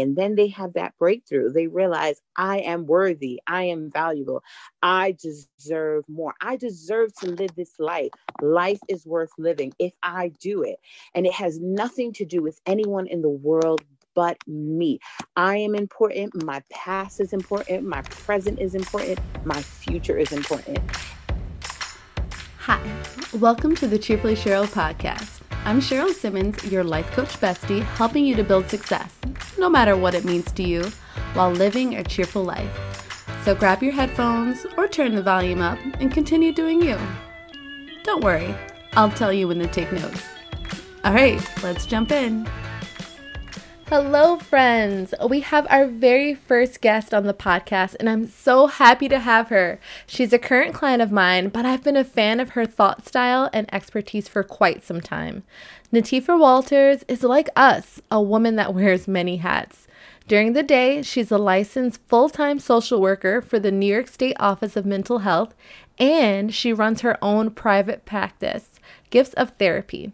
and 0.00 0.16
then 0.16 0.34
they 0.34 0.48
have 0.48 0.74
that 0.74 0.94
breakthrough. 0.98 1.50
They 1.50 1.66
realize 1.66 2.20
I 2.36 2.58
am 2.58 2.86
worthy, 2.86 3.40
I 3.46 3.64
am 3.64 3.90
valuable, 3.90 4.42
I 4.82 5.16
deserve 5.20 6.04
more, 6.08 6.34
I 6.40 6.56
deserve 6.56 7.14
to 7.20 7.30
live 7.30 7.54
this 7.54 7.78
life. 7.78 8.10
Life 8.40 8.80
is 8.88 9.06
worth 9.06 9.30
living 9.38 9.72
if 9.78 9.92
I 10.02 10.32
do 10.40 10.62
it. 10.62 10.80
And 11.14 11.26
it 11.26 11.32
has 11.32 11.58
nothing 11.60 12.12
to 12.14 12.24
do 12.24 12.42
with 12.42 12.60
anyone 12.66 13.06
in 13.06 13.22
the 13.22 13.28
world 13.28 13.82
but 14.14 14.38
me. 14.46 15.00
I 15.36 15.56
am 15.56 15.74
important. 15.74 16.44
My 16.44 16.62
past 16.70 17.20
is 17.20 17.32
important. 17.32 17.84
My 17.84 18.02
present 18.02 18.60
is 18.60 18.74
important. 18.74 19.18
My 19.44 19.60
future 19.60 20.16
is 20.16 20.32
important. 20.32 20.78
Hi, 22.58 22.80
welcome 23.34 23.74
to 23.76 23.86
the 23.86 23.98
Cheerfully 23.98 24.34
Cheryl 24.34 24.66
podcast. 24.66 25.43
I'm 25.66 25.80
Cheryl 25.80 26.12
Simmons, 26.12 26.62
your 26.70 26.84
life 26.84 27.10
coach 27.12 27.40
bestie, 27.40 27.80
helping 27.96 28.26
you 28.26 28.34
to 28.36 28.44
build 28.44 28.68
success, 28.68 29.10
no 29.56 29.70
matter 29.70 29.96
what 29.96 30.14
it 30.14 30.22
means 30.22 30.52
to 30.52 30.62
you, 30.62 30.84
while 31.32 31.50
living 31.50 31.94
a 31.94 32.04
cheerful 32.04 32.44
life. 32.44 32.70
So 33.44 33.54
grab 33.54 33.82
your 33.82 33.92
headphones 33.92 34.66
or 34.76 34.86
turn 34.86 35.14
the 35.14 35.22
volume 35.22 35.62
up 35.62 35.78
and 36.00 36.12
continue 36.12 36.52
doing 36.52 36.82
you. 36.82 36.98
Don't 38.02 38.22
worry, 38.22 38.54
I'll 38.92 39.10
tell 39.10 39.32
you 39.32 39.48
when 39.48 39.58
to 39.60 39.66
take 39.66 39.90
notes. 39.90 40.22
All 41.02 41.14
right, 41.14 41.42
let's 41.62 41.86
jump 41.86 42.12
in. 42.12 42.46
Hello, 43.88 44.38
friends. 44.38 45.12
We 45.28 45.40
have 45.40 45.66
our 45.68 45.86
very 45.86 46.34
first 46.34 46.80
guest 46.80 47.12
on 47.12 47.26
the 47.26 47.34
podcast, 47.34 47.94
and 48.00 48.08
I'm 48.08 48.26
so 48.26 48.66
happy 48.66 49.10
to 49.10 49.18
have 49.18 49.50
her. 49.50 49.78
She's 50.06 50.32
a 50.32 50.38
current 50.38 50.72
client 50.72 51.02
of 51.02 51.12
mine, 51.12 51.50
but 51.50 51.66
I've 51.66 51.84
been 51.84 51.96
a 51.96 52.02
fan 52.02 52.40
of 52.40 52.50
her 52.50 52.64
thought 52.64 53.06
style 53.06 53.50
and 53.52 53.72
expertise 53.74 54.26
for 54.26 54.42
quite 54.42 54.82
some 54.82 55.02
time. 55.02 55.42
Natifa 55.92 56.40
Walters 56.40 57.04
is 57.08 57.22
like 57.22 57.50
us, 57.56 58.00
a 58.10 58.22
woman 58.22 58.56
that 58.56 58.72
wears 58.72 59.06
many 59.06 59.36
hats. 59.36 59.86
During 60.26 60.54
the 60.54 60.62
day, 60.62 61.02
she's 61.02 61.30
a 61.30 61.36
licensed 61.36 62.00
full 62.08 62.30
time 62.30 62.58
social 62.58 63.02
worker 63.02 63.42
for 63.42 63.58
the 63.58 63.70
New 63.70 63.92
York 63.92 64.08
State 64.08 64.36
Office 64.40 64.76
of 64.76 64.86
Mental 64.86 65.18
Health, 65.18 65.54
and 65.98 66.54
she 66.54 66.72
runs 66.72 67.02
her 67.02 67.22
own 67.22 67.50
private 67.50 68.06
practice, 68.06 68.80
Gifts 69.10 69.34
of 69.34 69.50
Therapy. 69.50 70.12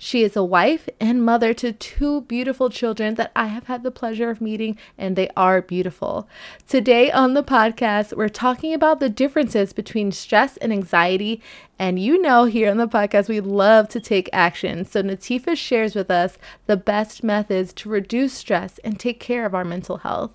She 0.00 0.22
is 0.22 0.36
a 0.36 0.44
wife 0.44 0.88
and 1.00 1.24
mother 1.24 1.52
to 1.54 1.72
two 1.72 2.20
beautiful 2.22 2.70
children 2.70 3.16
that 3.16 3.32
I 3.34 3.46
have 3.48 3.66
had 3.66 3.82
the 3.82 3.90
pleasure 3.90 4.30
of 4.30 4.40
meeting, 4.40 4.78
and 4.96 5.16
they 5.16 5.28
are 5.36 5.60
beautiful. 5.60 6.28
Today 6.68 7.10
on 7.10 7.34
the 7.34 7.42
podcast, 7.42 8.16
we're 8.16 8.28
talking 8.28 8.72
about 8.72 9.00
the 9.00 9.08
differences 9.08 9.72
between 9.72 10.12
stress 10.12 10.56
and 10.58 10.72
anxiety. 10.72 11.42
And 11.80 11.98
you 11.98 12.22
know, 12.22 12.44
here 12.44 12.70
on 12.70 12.76
the 12.76 12.86
podcast, 12.86 13.28
we 13.28 13.40
love 13.40 13.88
to 13.88 14.00
take 14.00 14.30
action. 14.32 14.84
So, 14.84 15.02
Natifa 15.02 15.56
shares 15.56 15.96
with 15.96 16.12
us 16.12 16.38
the 16.66 16.76
best 16.76 17.24
methods 17.24 17.72
to 17.74 17.88
reduce 17.88 18.34
stress 18.34 18.78
and 18.84 19.00
take 19.00 19.18
care 19.18 19.44
of 19.44 19.54
our 19.54 19.64
mental 19.64 19.98
health. 19.98 20.30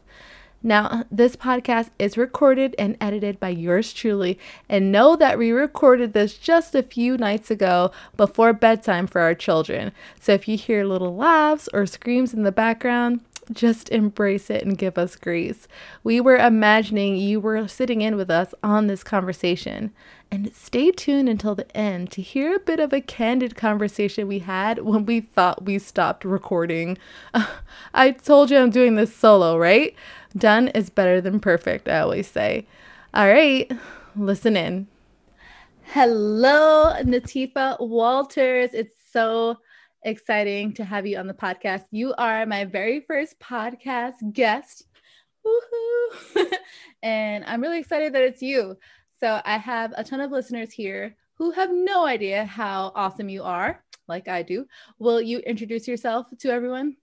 Now, 0.65 1.03
this 1.11 1.35
podcast 1.35 1.89
is 1.99 2.17
recorded 2.17 2.73
and 2.79 2.95
edited 3.01 3.37
by 3.37 3.49
yours 3.49 3.91
truly, 3.91 4.39
and 4.69 4.93
know 4.93 5.17
that 5.17 5.37
we 5.37 5.51
recorded 5.51 6.13
this 6.13 6.37
just 6.37 6.73
a 6.73 6.81
few 6.81 7.17
nights 7.17 7.51
ago 7.51 7.91
before 8.15 8.53
bedtime 8.53 9.05
for 9.05 9.19
our 9.19 9.35
children. 9.35 9.91
So 10.21 10.31
if 10.31 10.47
you 10.47 10.55
hear 10.55 10.85
little 10.85 11.17
laughs 11.17 11.67
or 11.73 11.85
screams 11.85 12.33
in 12.33 12.43
the 12.43 12.51
background, 12.53 13.19
just 13.51 13.89
embrace 13.89 14.49
it 14.49 14.63
and 14.63 14.77
give 14.77 14.97
us 14.97 15.17
grace. 15.17 15.67
We 16.01 16.21
were 16.21 16.37
imagining 16.37 17.17
you 17.17 17.41
were 17.41 17.67
sitting 17.67 18.01
in 18.01 18.15
with 18.15 18.29
us 18.29 18.53
on 18.63 18.87
this 18.87 19.03
conversation. 19.03 19.91
And 20.31 20.51
stay 20.55 20.89
tuned 20.89 21.29
until 21.29 21.53
the 21.53 21.77
end 21.77 22.09
to 22.11 22.21
hear 22.21 22.55
a 22.55 22.59
bit 22.59 22.79
of 22.79 22.91
a 22.91 23.01
candid 23.01 23.55
conversation 23.55 24.27
we 24.27 24.39
had 24.39 24.79
when 24.79 25.05
we 25.05 25.19
thought 25.19 25.65
we 25.65 25.77
stopped 25.77 26.25
recording. 26.25 26.97
I 27.93 28.11
told 28.11 28.49
you 28.49 28.57
I'm 28.57 28.71
doing 28.71 28.95
this 28.95 29.15
solo, 29.15 29.57
right? 29.57 29.93
Done 30.35 30.69
is 30.69 30.89
better 30.89 31.21
than 31.21 31.39
perfect, 31.39 31.87
I 31.87 31.99
always 31.99 32.27
say. 32.27 32.65
All 33.13 33.27
right, 33.27 33.71
listen 34.15 34.57
in. 34.57 34.87
Hello, 35.83 36.93
Natifa 37.03 37.79
Walters. 37.79 38.71
It's 38.73 38.95
so 39.11 39.57
exciting 40.03 40.73
to 40.73 40.83
have 40.83 41.05
you 41.05 41.17
on 41.17 41.27
the 41.27 41.35
podcast. 41.35 41.83
You 41.91 42.15
are 42.17 42.47
my 42.47 42.65
very 42.65 43.01
first 43.01 43.39
podcast 43.39 44.33
guest. 44.33 44.87
Woohoo! 45.45 46.45
and 47.03 47.43
I'm 47.45 47.61
really 47.61 47.79
excited 47.79 48.13
that 48.13 48.23
it's 48.23 48.41
you. 48.41 48.77
So 49.19 49.39
I 49.45 49.57
have 49.57 49.93
a 49.95 50.03
ton 50.03 50.19
of 50.19 50.31
listeners 50.31 50.71
here 50.71 51.15
who 51.35 51.51
have 51.51 51.69
no 51.71 52.05
idea 52.05 52.45
how 52.45 52.91
awesome 52.95 53.29
you 53.29 53.43
are, 53.43 53.83
like 54.07 54.27
I 54.27 54.41
do. 54.41 54.65
Will 54.97 55.21
you 55.21 55.39
introduce 55.39 55.87
yourself 55.87 56.27
to 56.39 56.49
everyone? 56.49 56.95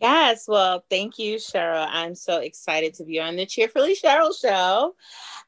Yes, 0.00 0.48
well, 0.48 0.82
thank 0.88 1.18
you, 1.18 1.36
Cheryl. 1.36 1.86
I'm 1.90 2.14
so 2.14 2.38
excited 2.38 2.94
to 2.94 3.04
be 3.04 3.20
on 3.20 3.36
the 3.36 3.44
Cheerfully 3.44 3.94
Cheryl 3.94 4.32
show. 4.34 4.94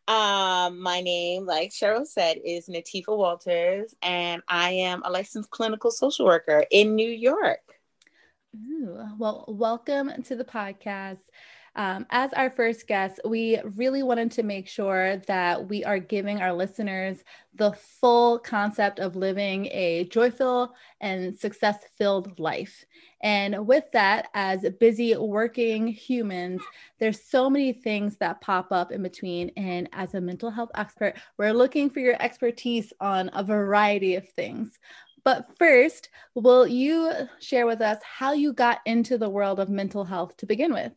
Um, 0.06 0.78
my 0.78 1.00
name, 1.00 1.46
like 1.46 1.70
Cheryl 1.70 2.06
said, 2.06 2.38
is 2.44 2.68
Natifa 2.68 3.16
Walters, 3.16 3.94
and 4.02 4.42
I 4.46 4.72
am 4.72 5.02
a 5.04 5.10
licensed 5.10 5.48
clinical 5.48 5.90
social 5.90 6.26
worker 6.26 6.66
in 6.70 6.94
New 6.96 7.08
York. 7.08 7.60
Ooh, 8.54 8.98
well, 9.18 9.46
welcome 9.48 10.22
to 10.24 10.36
the 10.36 10.44
podcast. 10.44 11.20
Um, 11.74 12.04
as 12.10 12.34
our 12.34 12.50
first 12.50 12.86
guest, 12.86 13.20
we 13.24 13.58
really 13.76 14.02
wanted 14.02 14.32
to 14.32 14.42
make 14.42 14.68
sure 14.68 15.16
that 15.28 15.68
we 15.70 15.84
are 15.84 15.98
giving 15.98 16.42
our 16.42 16.52
listeners 16.52 17.24
the 17.54 17.72
full 17.72 18.38
concept 18.38 18.98
of 18.98 19.16
living 19.16 19.66
a 19.66 20.04
joyful 20.10 20.74
and 21.00 21.38
success 21.38 21.78
filled 21.96 22.38
life. 22.38 22.84
And 23.22 23.66
with 23.66 23.84
that, 23.92 24.28
as 24.34 24.66
busy 24.80 25.16
working 25.16 25.86
humans, 25.86 26.60
there's 26.98 27.22
so 27.22 27.48
many 27.48 27.72
things 27.72 28.16
that 28.16 28.40
pop 28.40 28.72
up 28.72 28.90
in 28.90 29.02
between. 29.02 29.50
And 29.56 29.88
as 29.92 30.14
a 30.14 30.20
mental 30.20 30.50
health 30.50 30.70
expert, 30.74 31.14
we're 31.38 31.52
looking 31.52 31.88
for 31.88 32.00
your 32.00 32.20
expertise 32.20 32.92
on 33.00 33.30
a 33.32 33.44
variety 33.44 34.16
of 34.16 34.28
things. 34.28 34.78
But 35.24 35.56
first, 35.56 36.08
will 36.34 36.66
you 36.66 37.12
share 37.38 37.66
with 37.66 37.80
us 37.80 37.98
how 38.02 38.32
you 38.32 38.52
got 38.52 38.80
into 38.86 39.18
the 39.18 39.30
world 39.30 39.60
of 39.60 39.68
mental 39.68 40.04
health 40.04 40.36
to 40.38 40.46
begin 40.46 40.72
with? 40.72 40.92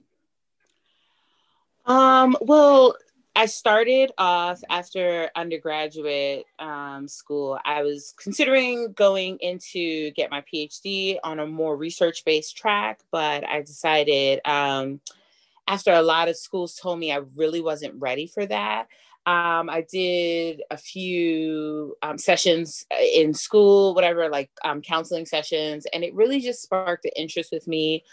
Um, 1.85 2.35
well, 2.41 2.95
I 3.37 3.47
started 3.47 4.13
off 4.17 4.61
after 4.69 5.29
undergraduate 5.35 6.45
um, 6.57 7.09
school. 7.09 7.59
I 7.65 7.83
was 7.83 8.13
considering 8.17 8.93
going 8.93 9.37
into 9.41 10.11
get 10.11 10.31
my 10.31 10.41
PhD 10.41 11.17
on 11.21 11.39
a 11.39 11.45
more 11.45 11.75
research 11.75 12.23
based 12.23 12.55
track, 12.55 13.01
but 13.11 13.45
I 13.45 13.61
decided 13.61 14.39
um, 14.45 15.01
after 15.67 15.91
a 15.91 16.01
lot 16.01 16.29
of 16.29 16.37
schools 16.37 16.75
told 16.75 16.97
me 16.97 17.11
I 17.11 17.21
really 17.35 17.59
wasn't 17.59 17.99
ready 17.99 18.27
for 18.27 18.45
that. 18.45 18.87
Um, 19.25 19.69
I 19.69 19.85
did 19.91 20.61
a 20.71 20.77
few 20.77 21.97
um, 22.03 22.17
sessions 22.17 22.85
uh, 22.91 23.03
in 23.03 23.33
school, 23.33 23.95
whatever, 23.95 24.29
like 24.29 24.51
um, 24.63 24.81
counseling 24.81 25.25
sessions, 25.25 25.85
and 25.91 26.03
it 26.03 26.13
really 26.13 26.39
just 26.39 26.61
sparked 26.61 27.03
the 27.03 27.19
interest 27.19 27.51
with 27.51 27.67
me 27.67 28.03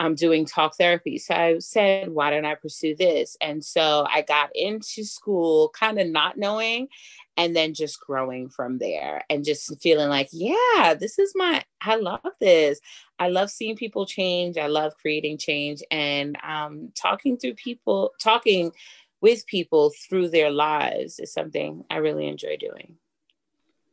I'm 0.00 0.14
doing 0.14 0.46
talk 0.46 0.78
therapy. 0.78 1.18
So 1.18 1.34
I 1.34 1.58
said, 1.58 2.08
why 2.08 2.30
don't 2.30 2.46
I 2.46 2.54
pursue 2.54 2.96
this? 2.96 3.36
And 3.42 3.62
so 3.62 4.06
I 4.08 4.22
got 4.22 4.48
into 4.54 5.04
school 5.04 5.68
kind 5.78 6.00
of 6.00 6.08
not 6.08 6.38
knowing 6.38 6.88
and 7.36 7.54
then 7.54 7.74
just 7.74 8.00
growing 8.00 8.48
from 8.48 8.78
there 8.78 9.22
and 9.28 9.44
just 9.44 9.78
feeling 9.82 10.08
like, 10.08 10.30
yeah, 10.32 10.94
this 10.98 11.18
is 11.18 11.34
my, 11.36 11.62
I 11.82 11.96
love 11.96 12.20
this. 12.40 12.80
I 13.18 13.28
love 13.28 13.50
seeing 13.50 13.76
people 13.76 14.06
change. 14.06 14.56
I 14.56 14.68
love 14.68 14.94
creating 14.96 15.36
change 15.36 15.82
and 15.90 16.38
um, 16.42 16.92
talking 16.96 17.36
through 17.36 17.54
people, 17.54 18.12
talking 18.18 18.72
with 19.20 19.46
people 19.46 19.92
through 20.08 20.30
their 20.30 20.50
lives 20.50 21.20
is 21.20 21.30
something 21.30 21.84
I 21.90 21.96
really 21.96 22.26
enjoy 22.26 22.56
doing. 22.56 22.96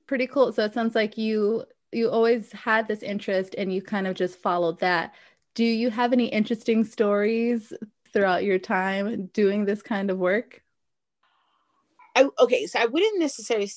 Pretty 0.07 0.27
cool. 0.27 0.53
So 0.53 0.63
it 0.63 0.73
sounds 0.73 0.95
like 0.95 1.17
you 1.17 1.65
you 1.93 2.09
always 2.09 2.51
had 2.51 2.87
this 2.87 3.01
interest 3.01 3.55
and 3.57 3.73
you 3.73 3.81
kind 3.81 4.07
of 4.07 4.15
just 4.15 4.39
followed 4.39 4.79
that 4.79 5.13
do 5.57 5.65
you 5.65 5.89
have 5.89 6.13
any 6.13 6.27
interesting 6.27 6.83
stories 6.83 7.73
throughout 8.13 8.43
your 8.43 8.59
time 8.59 9.25
doing 9.33 9.65
this 9.65 9.81
kind 9.81 10.11
of 10.11 10.19
work? 10.19 10.61
I, 12.15 12.29
okay, 12.39 12.67
so 12.67 12.77
I 12.77 12.85
wouldn't 12.85 13.19
necessarily, 13.19 13.71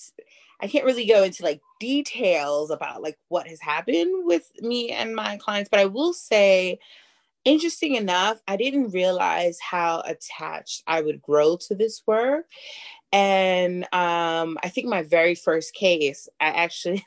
I 0.60 0.66
can't 0.66 0.84
really 0.84 1.06
go 1.06 1.22
into 1.22 1.42
like 1.42 1.62
details 1.80 2.70
about 2.70 3.00
like 3.00 3.16
what 3.28 3.48
has 3.48 3.62
happened 3.62 4.26
with 4.26 4.46
me 4.60 4.90
and 4.90 5.16
my 5.16 5.38
clients, 5.38 5.70
but 5.70 5.80
I 5.80 5.86
will 5.86 6.12
say, 6.12 6.80
interesting 7.46 7.94
enough, 7.94 8.38
I 8.46 8.58
didn't 8.58 8.90
realize 8.90 9.58
how 9.58 10.02
attached 10.04 10.82
I 10.86 11.00
would 11.00 11.22
grow 11.22 11.56
to 11.68 11.74
this 11.74 12.02
work. 12.06 12.44
And 13.10 13.84
um, 13.84 14.58
I 14.62 14.68
think 14.68 14.86
my 14.86 15.02
very 15.02 15.34
first 15.34 15.72
case, 15.72 16.28
I 16.38 16.48
actually 16.48 17.06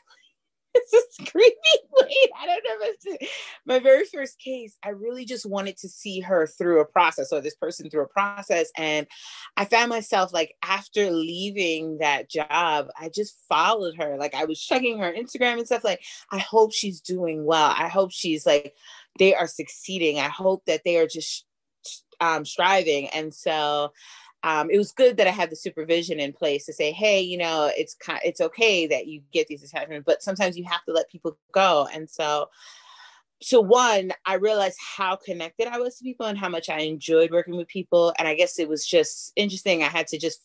this 0.91 1.05
a 1.19 1.25
creepy. 1.25 1.55
Wait, 1.99 2.29
I 2.39 2.45
don't 2.45 2.63
know 2.63 2.87
if 2.87 2.97
it's 3.01 3.33
my 3.65 3.79
very 3.79 4.05
first 4.05 4.39
case. 4.39 4.77
I 4.83 4.89
really 4.89 5.25
just 5.25 5.45
wanted 5.45 5.77
to 5.77 5.89
see 5.89 6.19
her 6.21 6.47
through 6.47 6.81
a 6.81 6.85
process 6.85 7.31
or 7.31 7.41
this 7.41 7.55
person 7.55 7.89
through 7.89 8.03
a 8.03 8.07
process. 8.07 8.71
And 8.77 9.07
I 9.57 9.65
found 9.65 9.89
myself 9.89 10.33
like 10.33 10.55
after 10.63 11.11
leaving 11.11 11.99
that 11.99 12.29
job, 12.29 12.87
I 12.99 13.09
just 13.13 13.37
followed 13.47 13.95
her. 13.97 14.17
Like 14.17 14.35
I 14.35 14.45
was 14.45 14.59
checking 14.59 14.99
her 14.99 15.13
Instagram 15.13 15.57
and 15.57 15.65
stuff. 15.65 15.83
Like, 15.83 16.03
I 16.31 16.39
hope 16.39 16.73
she's 16.73 17.01
doing 17.01 17.45
well. 17.45 17.73
I 17.77 17.87
hope 17.87 18.11
she's 18.11 18.45
like 18.45 18.75
they 19.19 19.35
are 19.35 19.47
succeeding. 19.47 20.19
I 20.19 20.29
hope 20.29 20.65
that 20.65 20.81
they 20.83 20.97
are 20.97 21.07
just 21.07 21.45
um, 22.19 22.45
striving. 22.45 23.07
And 23.09 23.33
so 23.33 23.91
um, 24.43 24.69
it 24.69 24.77
was 24.77 24.91
good 24.91 25.17
that 25.17 25.27
I 25.27 25.31
had 25.31 25.49
the 25.49 25.55
supervision 25.55 26.19
in 26.19 26.33
place 26.33 26.65
to 26.65 26.73
say, 26.73 26.91
hey, 26.91 27.21
you 27.21 27.37
know, 27.37 27.71
it's 27.75 27.95
it's 28.23 28.41
okay 28.41 28.85
that 28.87 29.07
you 29.07 29.21
get 29.31 29.47
these 29.47 29.63
attachments, 29.63 30.03
but 30.05 30.21
sometimes 30.21 30.57
you 30.57 30.65
have 30.65 30.83
to 30.85 30.91
let 30.93 31.09
people 31.09 31.37
go. 31.53 31.87
And 31.93 32.09
so, 32.09 32.49
so 33.41 33.61
one, 33.61 34.11
I 34.25 34.35
realized 34.35 34.77
how 34.97 35.15
connected 35.15 35.67
I 35.67 35.79
was 35.79 35.97
to 35.97 36.03
people 36.03 36.25
and 36.25 36.37
how 36.37 36.49
much 36.49 36.69
I 36.69 36.79
enjoyed 36.79 37.31
working 37.31 37.55
with 37.55 37.69
people. 37.69 38.13
And 38.19 38.27
I 38.27 38.35
guess 38.35 38.59
it 38.59 38.67
was 38.67 38.85
just 38.85 39.31
interesting. 39.37 39.81
I 39.81 39.87
had 39.87 40.07
to 40.07 40.19
just 40.19 40.41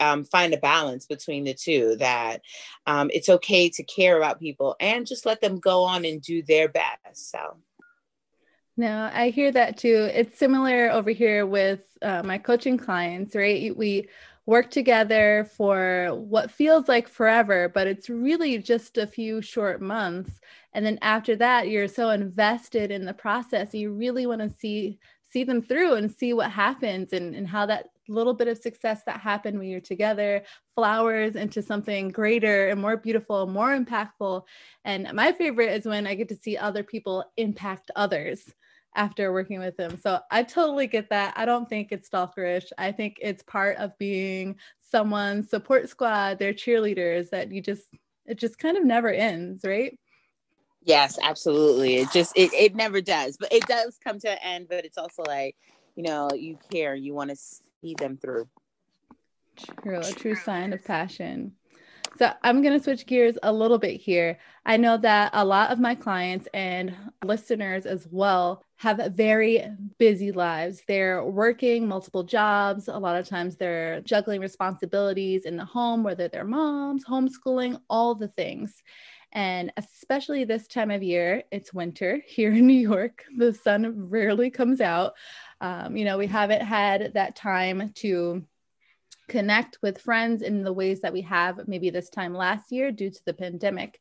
um, 0.00 0.24
find 0.24 0.52
a 0.52 0.58
balance 0.58 1.06
between 1.06 1.44
the 1.44 1.54
two 1.54 1.96
that 1.96 2.42
um, 2.86 3.10
it's 3.12 3.28
okay 3.30 3.70
to 3.70 3.82
care 3.84 4.18
about 4.18 4.38
people 4.38 4.76
and 4.80 5.06
just 5.06 5.24
let 5.24 5.40
them 5.40 5.58
go 5.60 5.82
on 5.82 6.04
and 6.04 6.20
do 6.20 6.42
their 6.42 6.68
best. 6.68 7.30
So. 7.30 7.56
No, 8.80 9.10
I 9.12 9.28
hear 9.28 9.52
that 9.52 9.76
too. 9.76 10.08
It's 10.10 10.38
similar 10.38 10.90
over 10.90 11.10
here 11.10 11.44
with 11.44 11.80
uh, 12.00 12.22
my 12.22 12.38
coaching 12.38 12.78
clients, 12.78 13.36
right? 13.36 13.76
We 13.76 14.08
work 14.46 14.70
together 14.70 15.46
for 15.54 16.08
what 16.14 16.50
feels 16.50 16.88
like 16.88 17.06
forever, 17.06 17.68
but 17.68 17.86
it's 17.86 18.08
really 18.08 18.56
just 18.56 18.96
a 18.96 19.06
few 19.06 19.42
short 19.42 19.82
months. 19.82 20.40
And 20.72 20.86
then 20.86 20.98
after 21.02 21.36
that, 21.36 21.68
you're 21.68 21.88
so 21.88 22.08
invested 22.08 22.90
in 22.90 23.04
the 23.04 23.12
process. 23.12 23.74
You 23.74 23.92
really 23.92 24.24
want 24.24 24.40
to 24.40 24.48
see 24.48 24.98
see 25.30 25.44
them 25.44 25.60
through 25.60 25.94
and 25.94 26.10
see 26.10 26.32
what 26.32 26.50
happens 26.50 27.12
and, 27.12 27.34
and 27.36 27.46
how 27.46 27.66
that 27.66 27.90
little 28.08 28.34
bit 28.34 28.48
of 28.48 28.58
success 28.58 29.02
that 29.04 29.20
happened 29.20 29.58
when 29.58 29.68
you're 29.68 29.80
together 29.80 30.42
flowers 30.74 31.36
into 31.36 31.62
something 31.62 32.08
greater 32.08 32.68
and 32.70 32.80
more 32.80 32.96
beautiful, 32.96 33.46
more 33.46 33.78
impactful. 33.78 34.42
And 34.86 35.12
my 35.12 35.32
favorite 35.32 35.70
is 35.70 35.84
when 35.84 36.06
I 36.06 36.14
get 36.14 36.30
to 36.30 36.34
see 36.36 36.56
other 36.56 36.82
people 36.82 37.24
impact 37.36 37.90
others 37.94 38.50
after 38.94 39.32
working 39.32 39.60
with 39.60 39.76
them. 39.76 39.98
So 39.98 40.20
I 40.30 40.42
totally 40.42 40.86
get 40.86 41.10
that. 41.10 41.34
I 41.36 41.44
don't 41.44 41.68
think 41.68 41.88
it's 41.90 42.08
stalkerish. 42.08 42.66
I 42.76 42.92
think 42.92 43.18
it's 43.20 43.42
part 43.42 43.76
of 43.76 43.96
being 43.98 44.56
someone's 44.80 45.48
support 45.48 45.88
squad, 45.88 46.38
their 46.38 46.52
cheerleaders 46.52 47.30
that 47.30 47.52
you 47.52 47.62
just 47.62 47.84
it 48.26 48.38
just 48.38 48.58
kind 48.58 48.76
of 48.76 48.84
never 48.84 49.08
ends, 49.08 49.64
right? 49.64 49.98
Yes, 50.82 51.18
absolutely. 51.22 51.96
It 51.96 52.10
just 52.12 52.32
it, 52.36 52.52
it 52.52 52.74
never 52.74 53.00
does. 53.00 53.36
But 53.36 53.52
it 53.52 53.66
does 53.66 53.98
come 54.02 54.18
to 54.20 54.30
an 54.30 54.38
end, 54.42 54.66
but 54.68 54.84
it's 54.84 54.98
also 54.98 55.22
like, 55.26 55.56
you 55.94 56.02
know, 56.02 56.30
you 56.34 56.58
care, 56.72 56.94
you 56.94 57.14
want 57.14 57.30
to 57.30 57.36
see 57.36 57.94
them 57.94 58.16
through. 58.16 58.48
True, 59.82 60.00
a 60.00 60.12
true 60.12 60.34
sign 60.34 60.72
of 60.72 60.84
passion. 60.84 61.52
So 62.18 62.32
I'm 62.42 62.62
going 62.62 62.76
to 62.76 62.82
switch 62.82 63.06
gears 63.06 63.36
a 63.42 63.52
little 63.52 63.78
bit 63.78 64.00
here. 64.00 64.38
I 64.66 64.76
know 64.76 64.96
that 64.98 65.30
a 65.32 65.44
lot 65.44 65.70
of 65.70 65.78
my 65.78 65.94
clients 65.94 66.48
and 66.52 66.94
listeners 67.24 67.86
as 67.86 68.06
well 68.10 68.62
have 68.76 69.12
very 69.14 69.64
busy 69.98 70.32
lives. 70.32 70.82
They're 70.86 71.24
working 71.24 71.86
multiple 71.86 72.22
jobs. 72.22 72.88
A 72.88 72.98
lot 72.98 73.16
of 73.16 73.28
times 73.28 73.56
they're 73.56 74.00
juggling 74.02 74.40
responsibilities 74.40 75.44
in 75.44 75.56
the 75.56 75.64
home, 75.64 76.02
whether 76.02 76.28
they're 76.28 76.44
moms, 76.44 77.04
homeschooling, 77.04 77.80
all 77.88 78.14
the 78.14 78.28
things. 78.28 78.82
And 79.32 79.72
especially 79.76 80.44
this 80.44 80.66
time 80.66 80.90
of 80.90 81.02
year, 81.02 81.44
it's 81.52 81.72
winter 81.72 82.20
here 82.26 82.52
in 82.52 82.66
New 82.66 82.72
York. 82.74 83.24
The 83.36 83.54
sun 83.54 84.08
rarely 84.08 84.50
comes 84.50 84.80
out. 84.80 85.14
Um, 85.60 85.96
you 85.96 86.04
know, 86.04 86.18
we 86.18 86.26
haven't 86.26 86.62
had 86.62 87.12
that 87.14 87.36
time 87.36 87.92
to 87.96 88.44
connect 89.30 89.78
with 89.80 90.00
friends 90.00 90.42
in 90.42 90.64
the 90.64 90.72
ways 90.72 91.00
that 91.00 91.12
we 91.12 91.20
have 91.22 91.68
maybe 91.68 91.88
this 91.88 92.10
time 92.10 92.34
last 92.34 92.72
year 92.72 92.90
due 92.90 93.10
to 93.10 93.24
the 93.24 93.32
pandemic. 93.32 94.00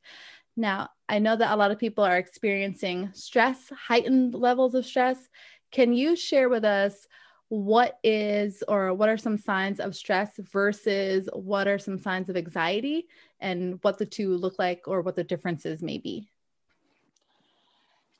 Now, 0.58 0.90
I 1.08 1.20
know 1.20 1.36
that 1.36 1.54
a 1.54 1.56
lot 1.56 1.70
of 1.70 1.78
people 1.78 2.04
are 2.04 2.18
experiencing 2.18 3.12
stress, 3.14 3.72
heightened 3.88 4.34
levels 4.34 4.74
of 4.74 4.88
stress. 4.88 5.30
Can 5.72 5.94
you 5.94 6.16
share 6.16 6.50
with 6.50 6.66
us 6.66 7.08
what 7.50 8.00
is 8.04 8.64
or 8.68 8.96
what 8.96 9.08
are 9.08 9.18
some 9.18 9.38
signs 9.38 9.80
of 9.80 9.96
stress 9.96 10.32
versus 10.52 11.30
what 11.32 11.68
are 11.68 11.80
some 11.80 12.00
signs 12.00 12.30
of 12.30 12.36
anxiety 12.36 13.08
and 13.40 13.78
what 13.84 14.00
the 14.00 14.08
two 14.08 14.36
look 14.36 14.58
like 14.58 14.88
or 14.88 15.02
what 15.02 15.16
the 15.16 15.24
differences 15.24 15.84
may 15.84 16.00
be? 16.00 16.28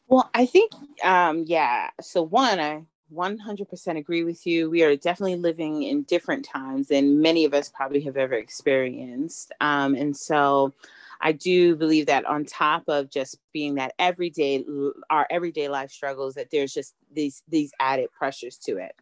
Well, 0.08 0.30
I 0.36 0.46
think, 0.46 0.72
um, 1.04 1.46
yeah. 1.48 1.90
So, 2.02 2.22
one, 2.22 2.60
I 2.60 2.84
100% 3.14 3.98
agree 3.98 4.24
with 4.24 4.46
you. 4.46 4.70
We 4.70 4.84
are 4.84 4.96
definitely 4.96 5.38
living 5.38 5.84
in 5.84 6.04
different 6.04 6.46
times 6.46 6.88
than 6.88 7.22
many 7.22 7.46
of 7.46 7.54
us 7.54 7.70
probably 7.70 8.02
have 8.02 8.18
ever 8.18 8.36
experienced. 8.36 9.52
Um, 9.62 9.96
and 9.96 10.16
so 10.16 10.74
I 11.22 11.32
do 11.32 11.76
believe 11.76 12.06
that 12.08 12.26
on 12.26 12.46
top 12.46 12.84
of 12.88 13.10
just 13.10 13.38
being 13.54 13.76
that 13.76 13.94
everyday, 14.00 14.64
our 15.10 15.28
everyday 15.30 15.68
life 15.68 15.92
struggles, 15.92 16.36
that 16.36 16.50
there's 16.52 16.74
just 16.74 16.94
these, 17.14 17.44
these 17.48 17.72
added 17.80 18.10
pressures 18.12 18.58
to 18.66 18.78
it. 18.78 18.96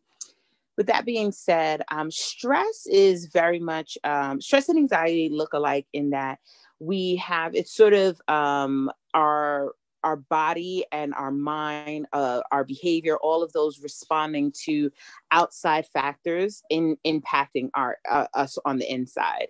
With 0.78 0.88
that 0.88 1.06
being 1.06 1.32
said, 1.32 1.82
um, 1.90 2.12
stress 2.12 2.86
is 2.86 3.28
very 3.34 3.60
much, 3.60 3.98
um, 4.04 4.40
stress 4.40 4.70
and 4.70 4.78
anxiety 4.78 5.30
look 5.30 5.54
alike 5.54 5.88
in 5.92 6.12
that 6.12 6.40
we 6.80 7.16
have, 7.18 7.56
it's 7.56 7.76
sort 7.76 7.94
of 7.94 8.22
um, 8.28 8.92
our 9.14 9.72
our 10.08 10.16
body 10.16 10.86
and 10.94 11.14
our 11.16 11.32
mind, 11.32 12.08
uh, 12.14 12.40
our 12.50 12.64
behavior, 12.64 13.18
all 13.18 13.44
of 13.44 13.52
those 13.52 13.82
responding 13.82 14.54
to 14.64 14.90
outside 15.32 15.86
factors 15.86 16.64
in 16.70 16.96
impacting 17.06 17.70
our 17.74 17.98
uh, 18.10 18.26
us 18.34 18.58
on 18.64 18.78
the 18.78 18.90
inside. 18.90 19.48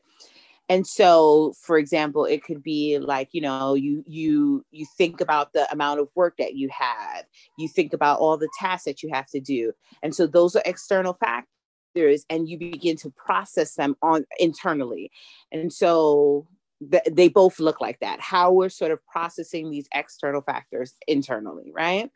And 0.67 0.85
so, 0.85 1.53
for 1.61 1.77
example, 1.77 2.25
it 2.25 2.43
could 2.43 2.63
be 2.63 2.97
like 2.97 3.29
you 3.33 3.41
know 3.41 3.75
you 3.75 4.03
you 4.07 4.65
you 4.71 4.87
think 4.97 5.21
about 5.21 5.53
the 5.53 5.71
amount 5.71 5.99
of 5.99 6.09
work 6.15 6.37
that 6.39 6.55
you 6.55 6.69
have, 6.71 7.25
you 7.59 7.67
think 7.67 7.93
about 7.93 8.19
all 8.19 8.35
the 8.35 8.49
tasks 8.59 8.85
that 8.85 9.03
you 9.03 9.11
have 9.13 9.27
to 9.27 9.39
do, 9.39 9.73
and 10.01 10.15
so 10.15 10.25
those 10.25 10.55
are 10.55 10.63
external 10.65 11.13
factors 11.13 12.25
and 12.29 12.49
you 12.49 12.57
begin 12.57 12.95
to 12.95 13.11
process 13.11 13.75
them 13.75 13.95
on 14.01 14.25
internally. 14.39 15.11
And 15.51 15.71
so 15.71 16.47
they 16.79 17.27
both 17.27 17.59
look 17.59 17.81
like 17.81 17.99
that 17.99 18.19
how 18.19 18.51
we're 18.51 18.69
sort 18.69 18.91
of 18.91 19.05
processing 19.07 19.69
these 19.69 19.87
external 19.93 20.41
factors 20.41 20.93
internally 21.07 21.71
right 21.73 22.11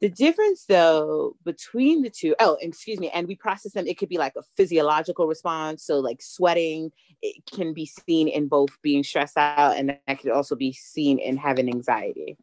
the 0.00 0.08
difference 0.10 0.64
though 0.68 1.34
between 1.44 2.02
the 2.02 2.10
two 2.10 2.34
oh 2.38 2.58
excuse 2.60 3.00
me 3.00 3.08
and 3.10 3.26
we 3.26 3.34
process 3.34 3.72
them 3.72 3.86
it 3.86 3.96
could 3.96 4.08
be 4.08 4.18
like 4.18 4.34
a 4.36 4.42
physiological 4.56 5.26
response 5.26 5.82
so 5.82 5.98
like 5.98 6.20
sweating 6.20 6.90
it 7.22 7.42
can 7.50 7.72
be 7.72 7.86
seen 7.86 8.28
in 8.28 8.48
both 8.48 8.70
being 8.82 9.02
stressed 9.02 9.38
out 9.38 9.76
and 9.76 9.96
that 10.06 10.18
could 10.18 10.30
also 10.30 10.54
be 10.54 10.72
seen 10.72 11.18
in 11.18 11.36
having 11.36 11.68
anxiety 11.68 12.36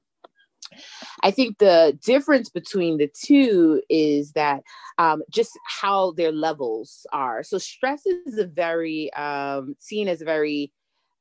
I 1.21 1.31
think 1.31 1.57
the 1.57 1.97
difference 2.03 2.50
between 2.50 2.97
the 2.97 3.07
two 3.13 3.81
is 3.89 4.31
that 4.33 4.63
um, 4.97 5.23
just 5.29 5.51
how 5.67 6.11
their 6.11 6.31
levels 6.31 7.05
are. 7.12 7.43
So 7.43 7.57
stress 7.57 8.05
is 8.05 8.38
a 8.38 8.45
very 8.45 9.13
um, 9.13 9.75
seen 9.79 10.07
as 10.07 10.22
a 10.22 10.25
very 10.25 10.72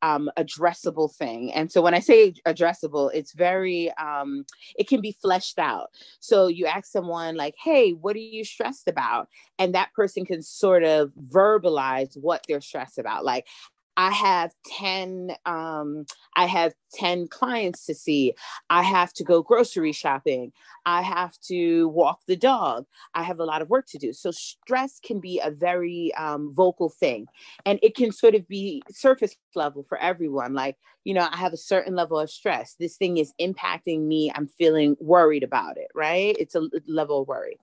um, 0.02 0.28
addressable 0.36 1.14
thing. 1.14 1.52
And 1.52 1.70
so 1.70 1.80
when 1.80 1.94
I 1.94 2.00
say 2.00 2.34
addressable, 2.46 3.10
it's 3.14 3.32
very, 3.32 3.90
um, 3.92 4.44
it 4.76 4.88
can 4.88 5.00
be 5.00 5.16
fleshed 5.22 5.58
out. 5.58 5.90
So 6.20 6.48
you 6.48 6.66
ask 6.66 6.90
someone 6.90 7.36
like, 7.36 7.54
hey, 7.62 7.92
what 7.92 8.16
are 8.16 8.20
you 8.20 8.44
stressed 8.44 8.88
about? 8.88 9.28
And 9.58 9.74
that 9.74 9.92
person 9.94 10.26
can 10.26 10.42
sort 10.42 10.82
of 10.82 11.12
verbalize 11.30 12.16
what 12.16 12.44
they're 12.48 12.60
stressed 12.60 12.98
about. 12.98 13.24
Like, 13.24 13.46
I 13.96 14.10
have 14.10 14.52
10 14.78 15.32
um, 15.44 16.06
I 16.34 16.46
have 16.46 16.74
10 16.94 17.28
clients 17.28 17.86
to 17.86 17.94
see. 17.94 18.34
I 18.70 18.82
have 18.82 19.12
to 19.14 19.24
go 19.24 19.42
grocery 19.42 19.92
shopping. 19.92 20.52
I 20.86 21.02
have 21.02 21.38
to 21.48 21.88
walk 21.88 22.20
the 22.26 22.36
dog. 22.36 22.86
I 23.14 23.22
have 23.22 23.38
a 23.38 23.44
lot 23.44 23.62
of 23.62 23.70
work 23.70 23.86
to 23.88 23.98
do. 23.98 24.12
So 24.12 24.30
stress 24.30 24.98
can 25.00 25.20
be 25.20 25.40
a 25.42 25.50
very 25.50 26.12
um, 26.14 26.52
vocal 26.54 26.88
thing 26.88 27.26
and 27.66 27.78
it 27.82 27.94
can 27.94 28.12
sort 28.12 28.34
of 28.34 28.48
be 28.48 28.82
surface 28.90 29.36
level 29.54 29.84
for 29.88 29.98
everyone. 29.98 30.54
Like, 30.54 30.76
you 31.04 31.14
know, 31.14 31.28
I 31.30 31.36
have 31.36 31.52
a 31.52 31.58
certain 31.58 31.94
level 31.94 32.18
of 32.18 32.30
stress. 32.30 32.74
This 32.78 32.96
thing 32.96 33.18
is 33.18 33.32
impacting 33.40 34.06
me. 34.06 34.32
I'm 34.34 34.48
feeling 34.48 34.96
worried 35.00 35.42
about 35.42 35.76
it, 35.76 35.88
right? 35.94 36.36
It's 36.38 36.54
a 36.54 36.68
level 36.86 37.22
of 37.22 37.28
worry 37.28 37.58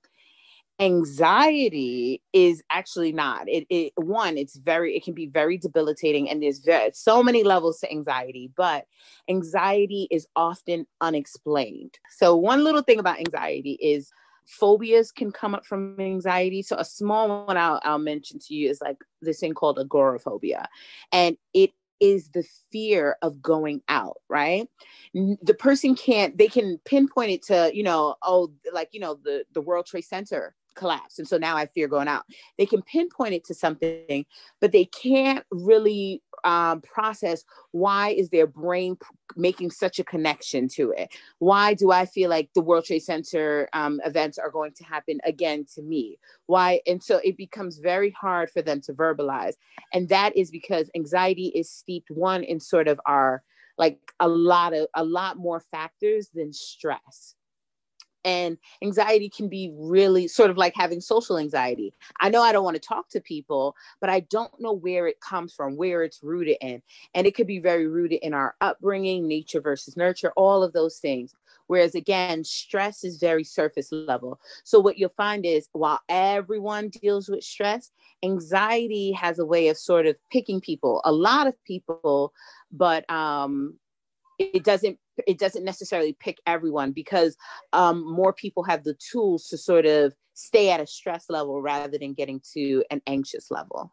anxiety 0.79 2.21
is 2.31 2.63
actually 2.71 3.11
not. 3.11 3.49
It, 3.49 3.67
it 3.69 3.93
one 3.97 4.37
it's 4.37 4.55
very 4.55 4.95
it 4.95 5.03
can 5.03 5.13
be 5.13 5.27
very 5.27 5.57
debilitating 5.57 6.29
and 6.29 6.41
there's 6.41 6.59
very, 6.59 6.91
so 6.93 7.21
many 7.21 7.43
levels 7.43 7.79
to 7.79 7.91
anxiety 7.91 8.51
but 8.55 8.85
anxiety 9.29 10.07
is 10.09 10.27
often 10.35 10.87
unexplained. 11.01 11.99
So 12.09 12.35
one 12.35 12.63
little 12.63 12.81
thing 12.81 12.99
about 12.99 13.19
anxiety 13.19 13.77
is 13.81 14.11
phobias 14.45 15.11
can 15.11 15.31
come 15.31 15.53
up 15.53 15.65
from 15.65 15.99
anxiety. 15.99 16.61
So 16.61 16.75
a 16.77 16.85
small 16.85 17.45
one 17.45 17.57
I'll, 17.57 17.79
I'll 17.83 17.99
mention 17.99 18.39
to 18.39 18.53
you 18.53 18.69
is 18.69 18.81
like 18.81 18.97
this 19.21 19.41
thing 19.41 19.53
called 19.53 19.79
agoraphobia 19.79 20.67
and 21.11 21.37
it 21.53 21.71
is 21.99 22.29
the 22.29 22.45
fear 22.71 23.17
of 23.21 23.41
going 23.41 23.81
out, 23.89 24.17
right? 24.29 24.67
The 25.13 25.53
person 25.53 25.95
can't, 25.95 26.37
they 26.37 26.47
can 26.47 26.79
pinpoint 26.85 27.31
it 27.31 27.43
to, 27.47 27.71
you 27.73 27.83
know, 27.83 28.15
oh, 28.23 28.53
like, 28.71 28.89
you 28.93 29.01
know, 29.01 29.19
the, 29.21 29.43
the 29.53 29.59
World 29.61 29.85
Trade 29.85 30.05
Center 30.05 30.55
collapse. 30.75 31.19
And 31.19 31.27
so 31.27 31.37
now 31.37 31.57
i 31.57 31.65
fear 31.65 31.87
going 31.87 32.07
out. 32.07 32.23
They 32.57 32.65
can 32.65 32.81
pinpoint 32.81 33.33
it 33.33 33.45
to 33.45 33.53
something 33.53 34.25
but 34.61 34.71
they 34.71 34.85
can't 34.85 35.45
really 35.51 36.21
um, 36.45 36.81
process 36.81 37.43
why 37.71 38.09
is 38.09 38.29
their 38.29 38.47
brain 38.47 38.95
p- 38.95 39.05
making 39.35 39.71
such 39.71 39.99
a 39.99 40.03
connection 40.03 40.67
to 40.69 40.91
it? 40.91 41.13
Why 41.39 41.73
do 41.73 41.91
i 41.91 42.05
feel 42.05 42.29
like 42.29 42.49
the 42.55 42.61
world 42.61 42.85
trade 42.85 43.03
center 43.03 43.67
um, 43.73 43.99
events 44.05 44.37
are 44.37 44.49
going 44.49 44.71
to 44.73 44.83
happen 44.83 45.19
again 45.25 45.65
to 45.75 45.81
me? 45.81 46.17
Why? 46.45 46.81
And 46.87 47.03
so 47.03 47.19
it 47.23 47.37
becomes 47.37 47.79
very 47.79 48.11
hard 48.11 48.49
for 48.49 48.61
them 48.61 48.81
to 48.81 48.93
verbalize. 48.93 49.53
And 49.93 50.07
that 50.09 50.35
is 50.37 50.49
because 50.49 50.89
anxiety 50.95 51.47
is 51.47 51.69
steeped 51.69 52.09
one 52.09 52.43
in 52.43 52.59
sort 52.59 52.87
of 52.87 52.99
our 53.05 53.43
like 53.77 53.97
a 54.19 54.27
lot 54.27 54.73
of 54.73 54.87
a 54.93 55.03
lot 55.03 55.37
more 55.37 55.61
factors 55.71 56.29
than 56.33 56.51
stress 56.53 57.35
and 58.25 58.57
anxiety 58.81 59.29
can 59.29 59.47
be 59.47 59.71
really 59.75 60.27
sort 60.27 60.49
of 60.49 60.57
like 60.57 60.73
having 60.75 61.01
social 61.01 61.37
anxiety. 61.37 61.93
I 62.19 62.29
know 62.29 62.41
I 62.41 62.51
don't 62.51 62.63
want 62.63 62.75
to 62.75 62.81
talk 62.81 63.09
to 63.09 63.21
people, 63.21 63.75
but 64.01 64.09
I 64.09 64.21
don't 64.21 64.59
know 64.59 64.73
where 64.73 65.07
it 65.07 65.21
comes 65.21 65.53
from, 65.53 65.77
where 65.77 66.03
it's 66.03 66.23
rooted 66.23 66.57
in. 66.61 66.81
And 67.13 67.25
it 67.25 67.35
could 67.35 67.47
be 67.47 67.59
very 67.59 67.87
rooted 67.87 68.19
in 68.21 68.33
our 68.33 68.55
upbringing, 68.61 69.27
nature 69.27 69.61
versus 69.61 69.95
nurture, 69.95 70.31
all 70.35 70.63
of 70.63 70.73
those 70.73 70.97
things. 70.97 71.33
Whereas 71.67 71.93
again, 71.93 72.43
stress 72.43 73.03
is 73.03 73.17
very 73.17 73.43
surface 73.43 73.91
level. 73.91 74.39
So 74.63 74.79
what 74.79 74.97
you'll 74.97 75.09
find 75.15 75.45
is 75.45 75.69
while 75.73 75.99
everyone 76.09 76.89
deals 76.89 77.29
with 77.29 77.43
stress, 77.43 77.91
anxiety 78.23 79.11
has 79.11 79.37
a 79.37 79.45
way 79.45 79.67
of 79.67 79.77
sort 79.77 80.07
of 80.07 80.15
picking 80.31 80.61
people, 80.61 80.99
a 81.05 81.11
lot 81.11 81.45
of 81.45 81.53
people, 81.65 82.33
but 82.71 83.07
um, 83.09 83.75
it 84.39 84.63
doesn't 84.63 84.97
it 85.27 85.39
doesn't 85.39 85.63
necessarily 85.63 86.13
pick 86.13 86.37
everyone 86.45 86.91
because 86.91 87.35
um, 87.73 88.03
more 88.03 88.33
people 88.33 88.63
have 88.63 88.83
the 88.83 88.95
tools 88.95 89.47
to 89.47 89.57
sort 89.57 89.85
of 89.85 90.13
stay 90.33 90.69
at 90.69 90.79
a 90.79 90.87
stress 90.87 91.25
level 91.29 91.61
rather 91.61 91.97
than 91.97 92.13
getting 92.13 92.41
to 92.53 92.83
an 92.91 93.01
anxious 93.07 93.51
level. 93.51 93.91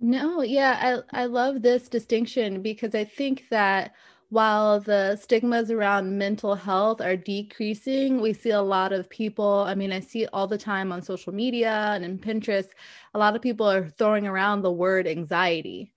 No, 0.00 0.42
yeah, 0.42 1.02
I, 1.12 1.22
I 1.22 1.24
love 1.26 1.62
this 1.62 1.88
distinction 1.88 2.60
because 2.60 2.94
I 2.94 3.04
think 3.04 3.44
that 3.50 3.94
while 4.30 4.80
the 4.80 5.14
stigmas 5.16 5.70
around 5.70 6.18
mental 6.18 6.54
health 6.54 7.00
are 7.00 7.16
decreasing, 7.16 8.20
we 8.20 8.32
see 8.32 8.50
a 8.50 8.62
lot 8.62 8.92
of 8.92 9.08
people. 9.10 9.64
I 9.68 9.74
mean, 9.74 9.92
I 9.92 10.00
see 10.00 10.26
all 10.32 10.46
the 10.46 10.58
time 10.58 10.90
on 10.90 11.02
social 11.02 11.34
media 11.34 11.70
and 11.70 12.04
in 12.04 12.18
Pinterest, 12.18 12.70
a 13.14 13.18
lot 13.18 13.36
of 13.36 13.42
people 13.42 13.70
are 13.70 13.90
throwing 13.90 14.26
around 14.26 14.62
the 14.62 14.72
word 14.72 15.06
anxiety 15.06 15.92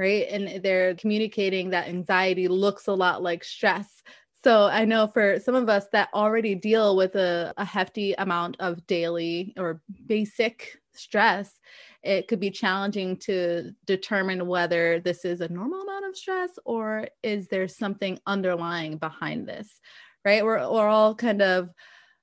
right? 0.00 0.26
And 0.30 0.62
they're 0.62 0.94
communicating 0.94 1.68
that 1.70 1.86
anxiety 1.86 2.48
looks 2.48 2.86
a 2.86 2.94
lot 2.94 3.22
like 3.22 3.44
stress. 3.44 4.02
So 4.42 4.64
I 4.64 4.86
know 4.86 5.06
for 5.06 5.38
some 5.38 5.54
of 5.54 5.68
us 5.68 5.88
that 5.92 6.08
already 6.14 6.54
deal 6.54 6.96
with 6.96 7.16
a, 7.16 7.52
a 7.58 7.66
hefty 7.66 8.14
amount 8.14 8.56
of 8.60 8.86
daily 8.86 9.52
or 9.58 9.82
basic 10.06 10.78
stress, 10.94 11.60
it 12.02 12.28
could 12.28 12.40
be 12.40 12.50
challenging 12.50 13.18
to 13.18 13.72
determine 13.84 14.46
whether 14.46 15.00
this 15.00 15.26
is 15.26 15.42
a 15.42 15.52
normal 15.52 15.82
amount 15.82 16.06
of 16.06 16.16
stress 16.16 16.58
or 16.64 17.06
is 17.22 17.48
there 17.48 17.68
something 17.68 18.18
underlying 18.26 18.96
behind 18.96 19.46
this, 19.46 19.80
right? 20.24 20.42
We're, 20.42 20.60
we're 20.60 20.88
all 20.88 21.14
kind 21.14 21.42
of 21.42 21.68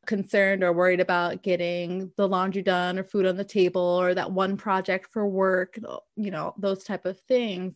concerned 0.07 0.63
or 0.63 0.73
worried 0.73 0.99
about 0.99 1.43
getting 1.43 2.11
the 2.17 2.27
laundry 2.27 2.63
done 2.63 2.97
or 2.97 3.03
food 3.03 3.27
on 3.27 3.37
the 3.37 3.43
table 3.43 3.81
or 3.81 4.15
that 4.15 4.31
one 4.31 4.57
project 4.57 5.11
for 5.11 5.27
work 5.27 5.77
you 6.15 6.31
know 6.31 6.55
those 6.57 6.83
type 6.83 7.05
of 7.05 7.19
things. 7.21 7.75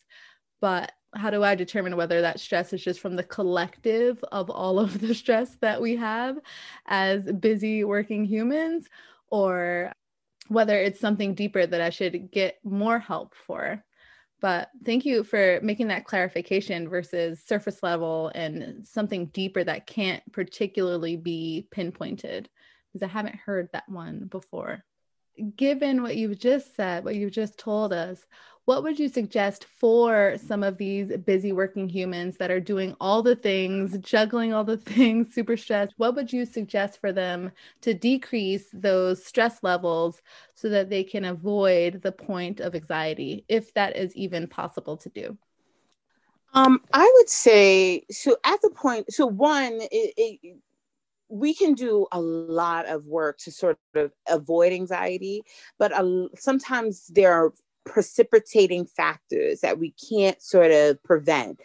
But 0.60 0.92
how 1.14 1.30
do 1.30 1.44
i 1.44 1.56
determine 1.56 1.98
whether 1.98 2.22
that 2.22 2.40
stress 2.40 2.72
is 2.74 2.82
just 2.84 3.00
from 3.00 3.16
the 3.16 3.24
collective 3.24 4.24
of 4.32 4.50
all 4.50 4.80
of 4.80 5.00
the 5.00 5.14
stress 5.22 5.58
that 5.58 5.82
we 5.82 5.96
have 5.96 6.38
as 6.86 7.24
busy 7.34 7.84
working 7.84 8.24
humans 8.24 8.88
or 9.30 9.92
whether 10.48 10.80
it's 10.80 11.00
something 11.00 11.34
deeper 11.34 11.66
that 11.66 11.82
i 11.82 11.90
should 11.90 12.32
get 12.32 12.60
more 12.64 13.00
help 13.00 13.36
for 13.36 13.84
but 14.42 14.70
thank 14.84 15.06
you 15.06 15.24
for 15.24 15.60
making 15.62 15.88
that 15.90 16.06
clarification 16.06 16.90
versus 16.90 17.42
surface 17.46 17.84
level 17.84 18.32
and 18.34 18.86
something 18.86 19.28
deeper 19.28 19.64
that 19.64 19.86
can't 19.86 20.24
particularly 20.32 21.16
be 21.16 21.68
pinpointed 21.72 22.50
because 22.92 23.06
I 23.06 23.08
haven't 23.10 23.36
heard 23.36 23.70
that 23.72 23.88
one 23.88 24.26
before. 24.26 24.84
Given 25.56 26.02
what 26.02 26.18
you've 26.18 26.40
just 26.40 26.76
said, 26.76 27.06
what 27.06 27.16
you've 27.16 27.32
just 27.32 27.58
told 27.58 27.94
us, 27.94 28.26
what 28.66 28.84
would 28.84 29.00
you 29.00 29.10
suggest 29.10 29.66
for 29.66 30.36
some 30.38 30.64
of 30.64 30.78
these 30.78 31.16
busy 31.18 31.52
working 31.52 31.90
humans 31.90 32.38
that 32.38 32.52
are 32.52 32.60
doing 32.60 32.96
all 33.02 33.24
the 33.24 33.36
things, 33.36 33.98
juggling 34.00 34.54
all 34.54 34.64
the 34.64 34.78
things, 34.94 35.34
super 35.34 35.58
stressed? 35.58 35.94
What 35.98 36.16
would 36.16 36.32
you 36.32 36.46
suggest 36.46 37.00
for 37.00 37.12
them 37.12 37.52
to 37.82 37.94
decrease 37.94 38.68
those 38.72 39.26
stress 39.26 39.64
levels 39.64 40.22
so 40.54 40.70
that 40.70 40.90
they 40.90 41.04
can 41.04 41.26
avoid 41.26 42.02
the 42.02 42.12
point 42.12 42.60
of 42.60 42.76
anxiety, 42.76 43.46
if 43.48 43.74
that 43.74 43.98
is 43.98 44.16
even 44.16 44.48
possible 44.48 44.98
to 44.98 45.10
do? 45.10 45.38
Um, 46.54 46.82
I 46.94 47.12
would 47.16 47.30
say 47.30 48.06
so. 48.12 48.36
At 48.44 48.62
the 48.62 48.70
point, 48.70 49.12
so 49.12 49.26
one, 49.26 49.80
it, 49.92 50.14
it, 50.18 50.58
we 51.30 51.54
can 51.54 51.74
do 51.74 52.08
a 52.12 52.20
lot 52.20 52.86
of 52.88 53.06
work 53.06 53.38
to 53.40 53.52
sort 53.52 53.80
of 53.96 54.12
avoid 54.28 54.74
anxiety, 54.74 55.44
but 55.80 55.94
sometimes 56.36 57.08
there 57.08 57.32
are 57.32 57.54
precipitating 57.86 58.86
factors 58.86 59.62
that 59.62 59.80
we 59.80 59.94
can't 60.10 60.42
sort 60.42 60.72
of 60.72 61.02
prevent. 61.04 61.60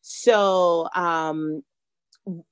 So, 0.00 0.88
um, 0.94 1.62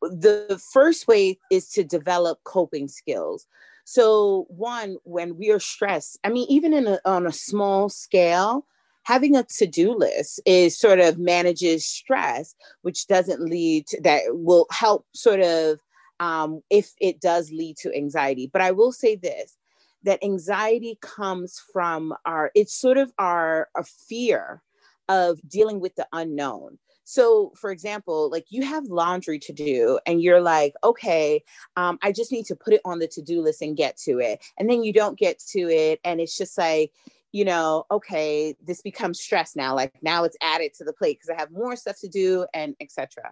the 0.00 0.60
first 0.72 1.06
way 1.06 1.38
is 1.50 1.68
to 1.70 1.84
develop 1.84 2.42
coping 2.44 2.88
skills. 2.88 3.46
So, 3.84 4.46
one, 4.48 4.96
when 5.04 5.36
we 5.36 5.50
are 5.50 5.60
stressed, 5.60 6.18
I 6.24 6.30
mean, 6.30 6.46
even 6.48 6.72
in 6.72 6.86
a, 6.86 7.00
on 7.04 7.26
a 7.26 7.32
small 7.32 7.88
scale, 7.88 8.66
having 9.04 9.36
a 9.36 9.44
to-do 9.44 9.94
list 9.94 10.40
is 10.44 10.76
sort 10.76 10.98
of 10.98 11.18
manages 11.18 11.84
stress, 11.84 12.54
which 12.82 13.06
doesn't 13.06 13.40
lead 13.40 13.86
to 13.86 14.00
that 14.02 14.22
will 14.30 14.66
help 14.70 15.06
sort 15.14 15.40
of 15.40 15.78
um, 16.18 16.62
if 16.70 16.92
it 17.00 17.20
does 17.20 17.52
lead 17.52 17.76
to 17.76 17.94
anxiety. 17.94 18.50
But 18.52 18.62
I 18.62 18.72
will 18.72 18.92
say 18.92 19.14
this 19.14 19.56
that 20.02 20.22
anxiety 20.22 20.98
comes 21.00 21.60
from 21.72 22.14
our 22.24 22.50
it's 22.54 22.74
sort 22.74 22.98
of 22.98 23.12
our 23.18 23.68
a 23.76 23.84
fear 23.84 24.62
of 25.08 25.40
dealing 25.48 25.80
with 25.80 25.94
the 25.94 26.06
unknown. 26.12 26.78
So 27.04 27.52
for 27.56 27.70
example 27.70 28.30
like 28.30 28.46
you 28.50 28.64
have 28.64 28.84
laundry 28.86 29.38
to 29.40 29.52
do 29.52 29.98
and 30.06 30.20
you're 30.20 30.40
like 30.40 30.74
okay 30.82 31.42
um, 31.76 31.98
i 32.02 32.10
just 32.10 32.32
need 32.32 32.46
to 32.46 32.56
put 32.56 32.72
it 32.72 32.80
on 32.84 32.98
the 32.98 33.06
to-do 33.06 33.40
list 33.40 33.62
and 33.62 33.76
get 33.76 33.96
to 33.98 34.18
it. 34.18 34.44
And 34.58 34.68
then 34.68 34.82
you 34.82 34.92
don't 34.92 35.18
get 35.18 35.38
to 35.50 35.70
it 35.70 36.00
and 36.04 36.20
it's 36.20 36.36
just 36.36 36.58
like 36.58 36.92
you 37.32 37.44
know 37.44 37.84
okay 37.90 38.54
this 38.64 38.80
becomes 38.80 39.20
stress 39.20 39.54
now 39.56 39.74
like 39.74 39.92
now 40.02 40.24
it's 40.24 40.38
added 40.40 40.72
to 40.72 40.84
the 40.84 40.92
plate 40.92 41.18
because 41.18 41.28
i 41.28 41.38
have 41.38 41.50
more 41.50 41.76
stuff 41.76 41.98
to 42.00 42.08
do 42.08 42.46
and 42.54 42.74
etc 42.80 43.30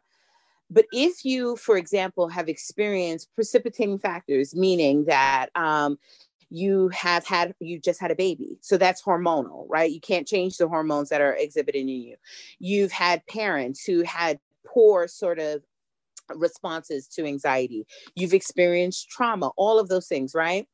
but 0.71 0.85
if 0.93 1.25
you 1.25 1.57
for 1.57 1.79
example 1.79 2.29
have 2.29 2.49
experienced 2.49 3.31
precipitating 3.35 3.99
factors 3.99 4.55
meaning 4.55 5.07
that 5.07 5.49
um, 5.55 5.97
you 6.55 6.89
have 6.91 7.27
had 7.27 7.55
you 7.61 7.81
just 7.81 8.01
had 8.01 8.11
a 8.11 8.15
baby. 8.17 8.59
So 8.61 8.77
that's 8.77 9.03
hormonal 9.03 9.67
right? 9.69 9.91
You 9.91 10.01
can't 10.01 10.27
change 10.27 10.57
the 10.57 10.69
hormones 10.69 11.09
that 11.09 11.21
are 11.21 11.35
exhibited 11.35 11.81
in 11.81 11.89
you. 11.89 12.17
You've 12.59 12.93
had 12.93 13.27
parents 13.27 13.85
who 13.85 14.03
had 14.03 14.39
poor 14.67 15.09
sort 15.09 15.39
of 15.39 15.63
responses 16.35 17.09
to 17.09 17.27
anxiety. 17.27 17.87
You've 18.15 18.35
experienced 18.35 19.09
trauma 19.11 19.51
all 19.57 19.79
of 19.79 19.89
those 19.89 20.07
things 20.07 20.35
right? 20.35 20.67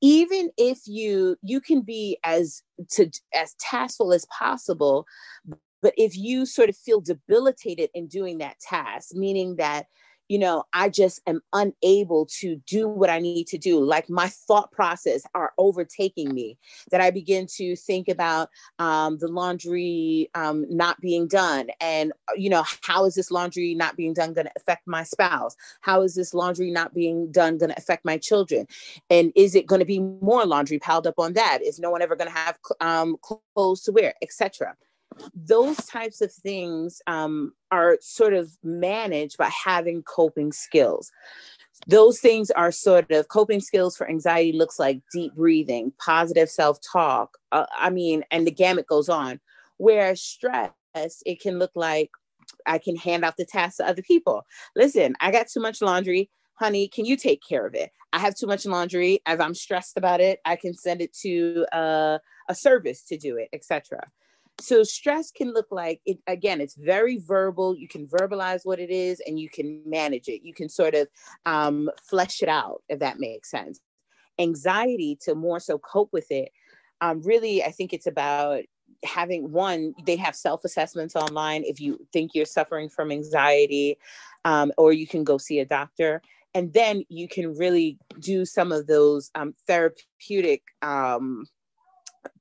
Even 0.00 0.50
if 0.56 0.78
you 0.86 1.36
you 1.42 1.60
can 1.60 1.82
be 1.82 2.18
as 2.24 2.62
to 2.90 3.10
as 3.34 3.54
taskful 3.62 4.14
as 4.14 4.26
possible 4.26 5.06
but 5.82 5.94
if 5.96 6.14
you 6.16 6.44
sort 6.44 6.68
of 6.68 6.76
feel 6.76 7.00
debilitated 7.00 7.90
in 7.94 8.06
doing 8.06 8.38
that 8.38 8.60
task 8.60 9.14
meaning 9.14 9.56
that 9.56 9.86
you 10.30 10.38
know, 10.38 10.62
I 10.72 10.88
just 10.88 11.20
am 11.26 11.42
unable 11.52 12.24
to 12.38 12.54
do 12.64 12.88
what 12.88 13.10
I 13.10 13.18
need 13.18 13.48
to 13.48 13.58
do. 13.58 13.82
Like 13.84 14.08
my 14.08 14.28
thought 14.28 14.70
process 14.70 15.24
are 15.34 15.52
overtaking 15.58 16.32
me, 16.32 16.56
that 16.92 17.00
I 17.00 17.10
begin 17.10 17.48
to 17.56 17.74
think 17.74 18.08
about 18.08 18.48
um, 18.78 19.18
the 19.18 19.26
laundry 19.26 20.30
um, 20.36 20.66
not 20.70 21.00
being 21.00 21.26
done. 21.26 21.70
And, 21.80 22.12
uh, 22.28 22.34
you 22.36 22.48
know, 22.48 22.64
how 22.82 23.06
is 23.06 23.16
this 23.16 23.32
laundry 23.32 23.74
not 23.74 23.96
being 23.96 24.14
done 24.14 24.32
going 24.32 24.46
to 24.46 24.52
affect 24.54 24.86
my 24.86 25.02
spouse? 25.02 25.56
How 25.80 26.02
is 26.02 26.14
this 26.14 26.32
laundry 26.32 26.70
not 26.70 26.94
being 26.94 27.32
done 27.32 27.58
going 27.58 27.70
to 27.70 27.78
affect 27.78 28.04
my 28.04 28.16
children? 28.16 28.68
And 29.10 29.32
is 29.34 29.56
it 29.56 29.66
going 29.66 29.80
to 29.80 29.84
be 29.84 29.98
more 29.98 30.46
laundry 30.46 30.78
piled 30.78 31.08
up 31.08 31.18
on 31.18 31.32
that? 31.32 31.60
Is 31.60 31.80
no 31.80 31.90
one 31.90 32.02
ever 32.02 32.14
going 32.14 32.30
to 32.30 32.38
have 32.38 32.56
um, 32.80 33.16
clothes 33.20 33.82
to 33.82 33.90
wear, 33.90 34.14
etc 34.22 34.76
those 35.34 35.76
types 35.86 36.20
of 36.20 36.32
things 36.32 37.02
um, 37.06 37.52
are 37.70 37.98
sort 38.00 38.32
of 38.32 38.50
managed 38.62 39.36
by 39.36 39.50
having 39.64 40.02
coping 40.02 40.52
skills 40.52 41.10
those 41.86 42.20
things 42.20 42.50
are 42.50 42.70
sort 42.70 43.10
of 43.10 43.28
coping 43.28 43.60
skills 43.60 43.96
for 43.96 44.08
anxiety 44.08 44.52
looks 44.52 44.78
like 44.78 45.00
deep 45.12 45.34
breathing 45.34 45.92
positive 45.98 46.48
self-talk 46.48 47.38
uh, 47.52 47.66
i 47.76 47.90
mean 47.90 48.22
and 48.30 48.46
the 48.46 48.50
gamut 48.50 48.86
goes 48.86 49.08
on 49.08 49.40
whereas 49.78 50.22
stress 50.22 50.72
it 50.94 51.40
can 51.40 51.58
look 51.58 51.72
like 51.74 52.10
i 52.66 52.76
can 52.78 52.96
hand 52.96 53.24
off 53.24 53.36
the 53.36 53.44
tasks 53.44 53.78
to 53.78 53.88
other 53.88 54.02
people 54.02 54.42
listen 54.76 55.14
i 55.20 55.30
got 55.30 55.48
too 55.48 55.60
much 55.60 55.80
laundry 55.80 56.30
honey, 56.60 56.88
can 56.88 57.06
you 57.06 57.16
take 57.16 57.40
care 57.46 57.66
of 57.66 57.74
it? 57.74 57.90
I 58.12 58.18
have 58.18 58.36
too 58.36 58.46
much 58.46 58.66
laundry. 58.66 59.20
If 59.26 59.40
I'm 59.40 59.54
stressed 59.54 59.96
about 59.96 60.20
it, 60.20 60.40
I 60.44 60.56
can 60.56 60.74
send 60.74 61.00
it 61.00 61.12
to 61.22 61.66
uh, 61.72 62.18
a 62.48 62.54
service 62.54 63.02
to 63.04 63.16
do 63.16 63.38
it, 63.38 63.48
etc. 63.52 64.06
So 64.60 64.82
stress 64.82 65.30
can 65.30 65.52
look 65.52 65.68
like 65.70 66.00
it 66.04 66.18
again, 66.26 66.60
it's 66.60 66.76
very 66.76 67.18
verbal. 67.18 67.76
You 67.76 67.88
can 67.88 68.06
verbalize 68.06 68.60
what 68.64 68.78
it 68.78 68.90
is 68.90 69.20
and 69.26 69.38
you 69.38 69.48
can 69.48 69.82
manage 69.86 70.28
it. 70.28 70.44
You 70.44 70.54
can 70.54 70.68
sort 70.68 70.94
of 70.94 71.08
um, 71.46 71.90
flesh 72.08 72.42
it 72.42 72.48
out, 72.48 72.82
if 72.88 72.98
that 73.00 73.18
makes 73.18 73.50
sense. 73.50 73.80
Anxiety 74.38 75.18
to 75.22 75.34
more 75.34 75.60
so 75.60 75.78
cope 75.78 76.10
with 76.12 76.30
it. 76.30 76.50
Um, 77.00 77.22
really, 77.22 77.64
I 77.64 77.70
think 77.70 77.92
it's 77.92 78.06
about 78.06 78.62
having 79.04 79.50
one 79.50 79.94
they 80.04 80.16
have 80.16 80.36
self-assessments 80.36 81.16
online 81.16 81.62
if 81.64 81.80
you 81.80 81.98
think 82.12 82.32
you're 82.34 82.44
suffering 82.44 82.88
from 82.88 83.10
anxiety 83.10 83.96
um, 84.44 84.70
or 84.76 84.92
you 84.92 85.06
can 85.06 85.24
go 85.24 85.38
see 85.38 85.60
a 85.60 85.64
doctor 85.64 86.20
and 86.54 86.72
then 86.72 87.02
you 87.08 87.28
can 87.28 87.54
really 87.56 87.98
do 88.18 88.44
some 88.44 88.72
of 88.72 88.86
those 88.86 89.30
um, 89.34 89.54
therapeutic 89.66 90.62
um, 90.82 91.46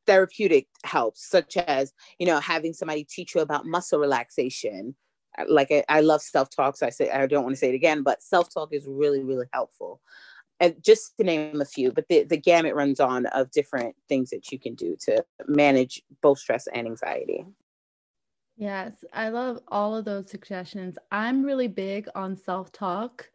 therapeutic 0.10 0.68
helps 0.84 1.30
such 1.30 1.56
as 1.56 1.94
you 2.18 2.26
know 2.26 2.40
having 2.40 2.74
somebody 2.74 3.04
teach 3.04 3.36
you 3.36 3.42
about 3.42 3.68
muscle 3.68 4.00
relaxation 4.00 4.96
uh, 5.38 5.46
like 5.48 5.72
i, 5.72 5.84
I 5.88 6.02
love 6.02 6.24
self-talk 6.24 6.76
so 6.76 6.88
i 6.88 6.90
say 6.90 7.12
i 7.12 7.28
don't 7.28 7.44
want 7.44 7.54
to 7.54 7.60
say 7.60 7.70
it 7.70 7.76
again 7.76 8.02
but 8.02 8.24
self-talk 8.24 8.74
is 8.74 8.86
really 8.88 9.24
really 9.24 9.46
helpful 9.54 10.02
and 10.60 10.76
just 10.84 11.16
to 11.18 11.24
name 11.24 11.62
a 11.62 11.66
few, 11.66 11.92
but 11.92 12.08
the, 12.10 12.24
the 12.24 12.36
gamut 12.38 12.76
runs 12.76 13.00
on 13.00 13.28
of 13.28 13.50
different 13.52 13.96
things 14.10 14.30
that 14.32 14.52
you 14.52 14.60
can 14.60 14.76
do 14.76 14.98
to 15.04 15.24
manage 15.48 16.02
both 16.22 16.40
stress 16.40 16.68
and 16.74 16.86
anxiety. 16.86 17.46
Yes, 18.58 19.06
I 19.14 19.30
love 19.30 19.62
all 19.70 19.96
of 19.96 20.04
those 20.04 20.30
suggestions. 20.30 20.98
I'm 21.12 21.44
really 21.44 21.70
big 21.70 22.10
on 22.14 22.36
self 22.36 22.74
talk 22.74 23.30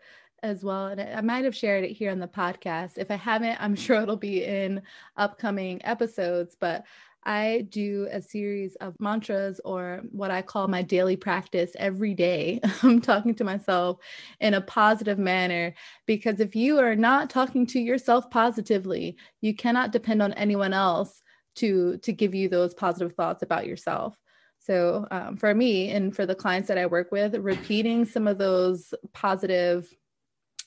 as 0.45 0.63
well. 0.63 0.87
And 0.87 1.01
I 1.01 1.21
might 1.23 1.45
have 1.45 1.57
shared 1.57 1.85
it 1.85 1.93
here 1.93 2.11
on 2.11 2.19
the 2.19 2.29
podcast. 2.29 2.99
If 2.99 3.11
I 3.11 3.17
haven't, 3.17 3.61
I'm 3.61 3.75
sure 3.85 4.01
it'll 4.01 4.17
be 4.17 4.45
in 4.45 4.83
upcoming 5.17 5.81
episodes. 5.85 6.57
But 6.59 6.85
I 7.27 7.67
do 7.71 8.07
a 8.13 8.21
series 8.21 8.77
of 8.77 9.01
mantras 9.01 9.59
or 9.65 10.03
what 10.13 10.31
I 10.31 10.43
call 10.43 10.69
my 10.69 10.83
daily 10.83 11.17
practice 11.17 11.73
every 11.79 12.13
day. 12.13 12.61
I'm 12.83 13.01
talking 13.01 13.35
to 13.37 13.45
myself 13.45 13.99
in 14.41 14.53
a 14.53 14.61
positive 14.61 15.19
manner 15.19 15.75
because 16.07 16.39
if 16.39 16.55
you 16.55 16.79
are 16.79 16.95
not 16.95 17.31
talking 17.31 17.67
to 17.69 17.81
yourself 17.81 18.31
positively, 18.31 19.17
you 19.41 19.55
cannot 19.55 19.91
depend 19.91 20.21
on 20.21 20.35
anyone 20.35 20.75
else 20.75 21.23
to 21.57 21.97
to 21.99 22.13
give 22.13 22.35
you 22.35 22.49
those 22.49 22.75
positive 22.75 23.15
thoughts 23.15 23.43
about 23.43 23.67
yourself. 23.67 24.19
So 24.59 25.07
um, 25.11 25.37
for 25.37 25.55
me 25.55 25.91
and 25.91 26.15
for 26.15 26.27
the 26.27 26.35
clients 26.35 26.69
that 26.69 26.79
I 26.79 26.87
work 26.87 27.13
with, 27.13 27.35
repeating 27.37 28.05
some 28.05 28.27
of 28.27 28.39
those 28.39 28.93
positive 29.13 29.89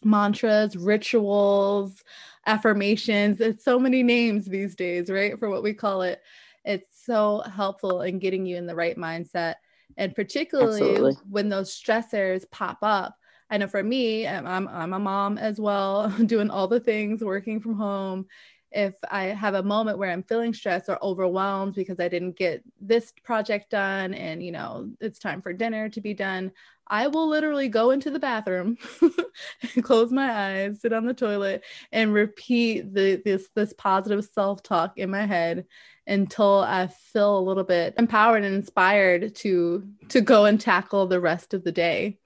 mantras, 0.04 0.75
rituals, 0.75 2.04
affirmations. 2.46 3.42
It's 3.42 3.63
so 3.63 3.80
many 3.80 4.04
names 4.04 4.46
these 4.46 4.75
days, 4.75 5.10
right? 5.10 5.38
For 5.38 5.50
what 5.50 5.63
we 5.63 5.74
call 5.74 6.01
it 6.01 6.22
it's 6.68 7.06
so 7.06 7.42
helpful 7.56 8.01
in 8.01 8.20
getting 8.20 8.46
you 8.46 8.58
in 8.58 8.68
the 8.68 8.75
right 8.75 8.98
mindset. 8.98 9.56
And 9.96 10.13
particularly 10.13 10.82
Absolutely. 10.82 11.18
when 11.30 11.50
those 11.50 11.74
stressors 11.74 12.44
pop 12.51 12.80
up. 12.82 13.16
I 13.50 13.58
know 13.58 13.68
for 13.68 13.82
me, 13.82 14.27
I'm, 14.27 14.68
I'm 14.68 14.94
a 14.94 15.00
mom 15.00 15.38
as 15.38 15.60
well, 15.60 16.10
doing 16.25 16.50
all 16.50 16.68
the 16.68 16.82
things, 16.82 17.24
working 17.24 17.62
from 17.62 17.75
home. 17.75 18.25
If 18.71 18.95
I 19.09 19.25
have 19.25 19.53
a 19.53 19.63
moment 19.63 19.97
where 19.97 20.12
I'm 20.12 20.24
feeling 20.24 20.53
stressed 20.53 20.89
or 20.89 21.03
overwhelmed 21.03 21.75
because 21.75 22.00
I 22.00 22.09
didn't 22.09 22.38
get 22.38 22.63
this 22.81 23.13
project 23.24 23.69
done 23.69 24.13
and, 24.13 24.43
you 24.43 24.51
know, 24.51 24.89
it's 25.00 25.19
time 25.19 25.41
for 25.41 25.53
dinner 25.53 25.89
to 25.89 26.01
be 26.01 26.13
done, 26.13 26.51
I 26.88 27.07
will 27.07 27.27
literally 27.27 27.67
go 27.69 27.91
into 27.91 28.09
the 28.09 28.19
bathroom 28.19 28.77
close 29.81 30.12
my 30.12 30.31
eyes, 30.31 30.81
sit 30.81 30.93
on 30.93 31.05
the 31.05 31.13
toilet, 31.13 31.63
and 31.91 32.13
repeat 32.13 32.93
the, 32.93 33.21
this 33.24 33.50
this 33.55 33.74
positive 33.74 34.24
self 34.25 34.63
talk 34.63 34.97
in 34.97 35.09
my 35.09 35.25
head 35.25 35.65
until 36.05 36.59
I 36.59 36.88
feel 36.88 37.38
a 37.38 37.41
little 37.41 37.63
bit 37.63 37.93
empowered 37.97 38.43
and 38.43 38.55
inspired 38.55 39.36
to 39.36 39.88
to 40.09 40.21
go 40.21 40.45
and 40.45 40.59
tackle 40.59 41.07
the 41.07 41.19
rest 41.19 41.53
of 41.53 41.63
the 41.63 41.71
day. 41.71 42.19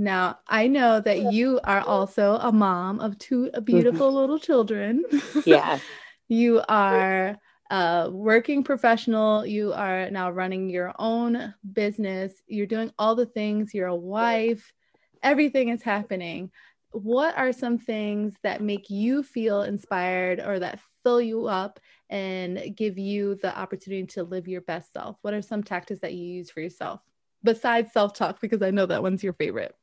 Now, 0.00 0.38
I 0.46 0.68
know 0.68 1.00
that 1.00 1.32
you 1.32 1.58
are 1.64 1.80
also 1.80 2.38
a 2.40 2.52
mom 2.52 3.00
of 3.00 3.18
two 3.18 3.50
mm-hmm. 3.52 3.64
beautiful 3.64 4.14
little 4.14 4.38
children. 4.38 5.04
Yeah. 5.44 5.80
you 6.28 6.62
are 6.68 7.36
a 7.68 8.08
working 8.08 8.62
professional. 8.62 9.44
You 9.44 9.72
are 9.72 10.08
now 10.08 10.30
running 10.30 10.70
your 10.70 10.94
own 11.00 11.52
business. 11.72 12.32
You're 12.46 12.68
doing 12.68 12.92
all 12.96 13.16
the 13.16 13.26
things. 13.26 13.74
You're 13.74 13.88
a 13.88 13.96
wife. 13.96 14.72
Everything 15.20 15.70
is 15.70 15.82
happening. 15.82 16.52
What 16.92 17.36
are 17.36 17.52
some 17.52 17.76
things 17.76 18.34
that 18.44 18.62
make 18.62 18.90
you 18.90 19.24
feel 19.24 19.62
inspired 19.62 20.38
or 20.38 20.60
that 20.60 20.78
fill 21.02 21.20
you 21.20 21.48
up 21.48 21.80
and 22.08 22.72
give 22.76 22.98
you 22.98 23.34
the 23.34 23.56
opportunity 23.58 24.06
to 24.06 24.22
live 24.22 24.46
your 24.46 24.60
best 24.60 24.92
self? 24.92 25.16
What 25.22 25.34
are 25.34 25.42
some 25.42 25.64
tactics 25.64 26.00
that 26.02 26.14
you 26.14 26.24
use 26.24 26.52
for 26.52 26.60
yourself 26.60 27.00
besides 27.42 27.92
self 27.92 28.14
talk? 28.14 28.40
Because 28.40 28.62
I 28.62 28.70
know 28.70 28.86
that 28.86 29.02
one's 29.02 29.24
your 29.24 29.32
favorite. 29.32 29.74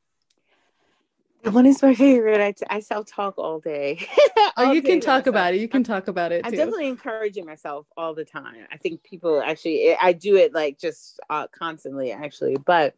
One 1.51 1.65
is 1.65 1.81
my 1.81 1.93
favorite. 1.93 2.41
I, 2.41 2.51
t- 2.51 2.65
I 2.69 2.79
self 2.79 3.05
talk 3.07 3.37
all 3.37 3.59
day. 3.59 4.07
all 4.37 4.51
oh, 4.57 4.71
you 4.73 4.81
can 4.81 4.99
talk 4.99 5.27
about 5.27 5.53
it. 5.53 5.59
You 5.59 5.67
can 5.67 5.83
talk 5.83 6.07
about 6.07 6.31
it. 6.31 6.41
I'm 6.45 6.51
definitely 6.51 6.87
encouraging 6.87 7.45
myself 7.45 7.85
all 7.95 8.15
the 8.15 8.25
time. 8.25 8.65
I 8.71 8.77
think 8.77 9.03
people 9.03 9.41
actually, 9.41 9.95
I 9.95 10.13
do 10.13 10.35
it 10.35 10.53
like 10.53 10.79
just 10.79 11.19
uh, 11.29 11.47
constantly, 11.47 12.11
actually. 12.11 12.57
But 12.57 12.95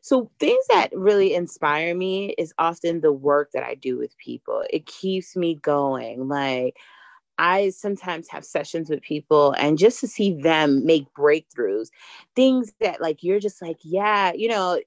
so 0.00 0.30
things 0.38 0.64
that 0.68 0.88
really 0.94 1.34
inspire 1.34 1.94
me 1.94 2.34
is 2.38 2.54
often 2.58 3.00
the 3.00 3.12
work 3.12 3.52
that 3.52 3.64
I 3.64 3.74
do 3.74 3.98
with 3.98 4.16
people. 4.18 4.64
It 4.70 4.86
keeps 4.86 5.36
me 5.36 5.56
going. 5.56 6.28
Like 6.28 6.76
I 7.38 7.70
sometimes 7.70 8.28
have 8.28 8.44
sessions 8.44 8.88
with 8.88 9.02
people 9.02 9.52
and 9.58 9.76
just 9.76 10.00
to 10.00 10.08
see 10.08 10.40
them 10.40 10.86
make 10.86 11.12
breakthroughs, 11.14 11.88
things 12.36 12.72
that 12.80 13.00
like 13.00 13.22
you're 13.22 13.40
just 13.40 13.60
like, 13.60 13.78
yeah, 13.82 14.32
you 14.32 14.48
know, 14.48 14.80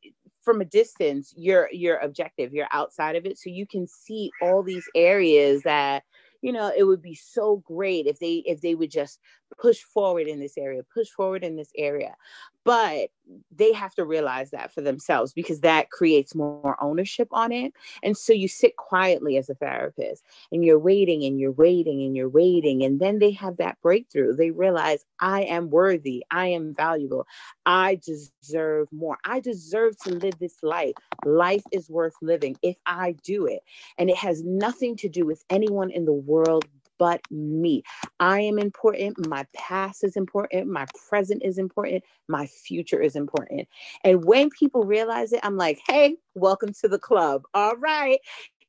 from 0.48 0.62
a 0.62 0.66
distance, 0.66 1.34
you're 1.36 1.68
you're 1.74 1.98
objective, 1.98 2.54
you're 2.54 2.70
outside 2.72 3.18
of 3.18 3.26
it. 3.26 3.38
So 3.38 3.50
you 3.50 3.68
can 3.68 3.86
see 3.86 4.32
all 4.42 4.64
these 4.64 4.86
areas 4.96 5.62
that 5.64 6.04
you 6.42 6.54
know 6.54 6.72
it 6.74 6.86
would 6.86 7.02
be 7.02 7.16
so 7.16 7.62
great 7.66 8.08
if 8.08 8.20
they 8.20 8.44
if 8.46 8.62
they 8.62 8.74
would 8.74 8.90
just 8.90 9.20
push 9.60 9.82
forward 9.82 10.28
in 10.28 10.40
this 10.40 10.58
area 10.58 10.84
push 10.94 11.10
forward 11.10 11.44
in 11.44 11.56
this 11.56 11.72
area. 11.78 12.16
But 12.64 13.12
they 13.56 13.72
have 13.72 13.96
to 13.96 14.04
realize 14.04 14.52
that 14.52 14.74
for 14.74 14.82
themselves 14.82 15.32
because 15.32 15.62
that 15.62 15.90
creates 15.90 16.36
more 16.36 16.76
ownership 16.82 17.30
on 17.32 17.54
it. 17.54 17.74
And 18.04 18.18
so 18.18 18.34
you 18.34 18.50
sit 18.50 18.76
quietly 18.76 19.38
as 19.38 19.50
a 19.50 19.56
therapist 19.56 20.24
and 20.52 20.66
you're 20.66 20.80
waiting 20.80 21.24
and 21.24 21.40
you're 21.40 21.52
waiting 21.52 22.02
and 22.02 22.16
you're 22.16 22.28
waiting. 22.28 22.84
And 22.84 23.00
then 23.00 23.20
they 23.20 23.32
have 23.32 23.56
that 23.58 23.78
breakthrough. 23.82 24.36
They 24.36 24.52
realize 24.52 25.06
i 25.22 25.44
am 25.44 25.70
worthy. 25.70 26.26
I 26.30 26.48
am 26.48 26.74
valuable. 26.74 27.26
I 27.66 28.02
deserve 28.06 28.90
more. 28.92 29.18
I 29.24 29.40
deserve 29.40 29.98
to 30.00 30.12
live 30.12 30.38
this 30.40 30.58
life. 30.62 30.96
Life 31.26 31.64
is 31.72 31.90
worth 31.90 32.16
living 32.22 32.58
if 32.64 32.76
i 32.86 33.16
do 33.24 33.46
it. 33.46 33.64
And 33.98 34.10
it 34.10 34.18
has 34.18 34.44
nothing 34.44 34.98
to 34.98 35.10
do 35.10 35.26
with 35.26 35.44
anyone 35.50 35.90
in 35.90 36.04
the 36.04 36.14
world 36.14 36.66
but 36.98 37.22
me. 37.32 37.84
I 38.20 38.42
am 38.42 38.60
important. 38.60 39.28
My 39.28 39.46
past 39.54 40.04
is 40.04 40.16
important. 40.16 40.68
My 40.68 40.86
present 41.10 41.44
is 41.44 41.58
important. 41.58 42.04
My 42.28 42.48
future 42.48 43.02
is 43.02 43.16
important. 43.16 43.68
And 44.04 44.24
when 44.26 44.50
people 44.50 44.84
realize 44.84 45.34
it, 45.34 45.40
I'm 45.44 45.58
like, 45.58 45.80
hey, 45.88 46.18
welcome 46.36 46.74
to 46.82 46.88
the 46.88 47.00
club. 47.00 47.44
All 47.54 47.76
right. 47.78 48.20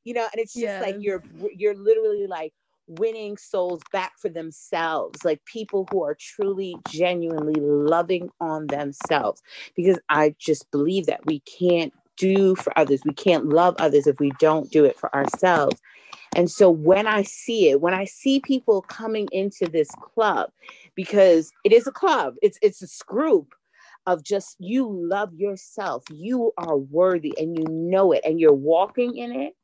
You 0.03 0.13
know, 0.13 0.27
and 0.31 0.41
it's 0.41 0.53
just 0.53 0.63
yes. 0.63 0.81
like 0.81 0.95
you're 0.99 1.23
you're 1.55 1.75
literally 1.75 2.25
like 2.25 2.53
winning 2.87 3.37
souls 3.37 3.81
back 3.91 4.13
for 4.17 4.29
themselves, 4.29 5.23
like 5.23 5.43
people 5.45 5.87
who 5.91 6.03
are 6.03 6.15
truly, 6.19 6.75
genuinely 6.89 7.59
loving 7.61 8.29
on 8.41 8.67
themselves. 8.67 9.41
Because 9.75 9.99
I 10.09 10.35
just 10.39 10.69
believe 10.71 11.05
that 11.05 11.25
we 11.25 11.41
can't 11.41 11.93
do 12.17 12.55
for 12.55 12.77
others, 12.77 13.01
we 13.05 13.13
can't 13.13 13.47
love 13.47 13.75
others 13.79 14.07
if 14.07 14.19
we 14.19 14.31
don't 14.39 14.69
do 14.71 14.83
it 14.83 14.99
for 14.99 15.13
ourselves. 15.15 15.79
And 16.35 16.49
so 16.49 16.69
when 16.69 17.07
I 17.07 17.23
see 17.23 17.69
it, 17.69 17.81
when 17.81 17.93
I 17.93 18.05
see 18.05 18.39
people 18.39 18.81
coming 18.83 19.27
into 19.31 19.67
this 19.67 19.89
club, 20.01 20.51
because 20.95 21.51
it 21.63 21.71
is 21.73 21.87
a 21.87 21.91
club, 21.91 22.35
it's 22.41 22.59
it's 22.61 22.81
a 22.81 23.05
group 23.05 23.53
of 24.05 24.23
just 24.23 24.55
you 24.59 24.89
love 24.89 25.33
yourself, 25.33 26.03
you 26.11 26.51
are 26.57 26.77
worthy 26.77 27.33
and 27.37 27.57
you 27.57 27.65
know 27.69 28.11
it 28.11 28.21
and 28.23 28.39
you're 28.39 28.53
walking 28.53 29.17
in 29.17 29.31
it. 29.31 29.55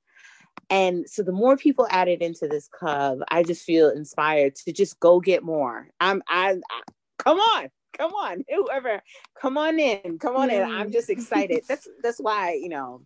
And 0.69 1.07
so 1.09 1.21
the 1.23 1.31
more 1.31 1.57
people 1.57 1.87
added 1.89 2.21
into 2.21 2.47
this 2.47 2.67
club, 2.67 3.19
I 3.29 3.43
just 3.43 3.63
feel 3.63 3.89
inspired 3.89 4.55
to 4.55 4.73
just 4.73 4.99
go 4.99 5.19
get 5.19 5.43
more. 5.43 5.87
I'm 5.99 6.23
I, 6.27 6.57
I 6.69 6.81
come 7.19 7.39
on, 7.39 7.69
come 7.97 8.13
on, 8.13 8.43
whoever, 8.49 9.01
come 9.39 9.57
on 9.57 9.79
in, 9.79 10.17
come 10.19 10.35
on 10.35 10.49
in. 10.49 10.63
I'm 10.63 10.91
just 10.91 11.09
excited. 11.09 11.63
That's 11.67 11.87
that's 12.03 12.19
why, 12.19 12.53
you 12.53 12.69
know, 12.69 13.01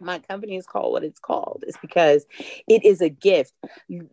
my 0.00 0.18
company 0.18 0.56
is 0.56 0.66
called 0.66 0.92
what 0.92 1.04
it's 1.04 1.20
called. 1.20 1.64
Is 1.66 1.76
because 1.80 2.26
it 2.68 2.84
is 2.84 3.00
a 3.00 3.08
gift 3.08 3.52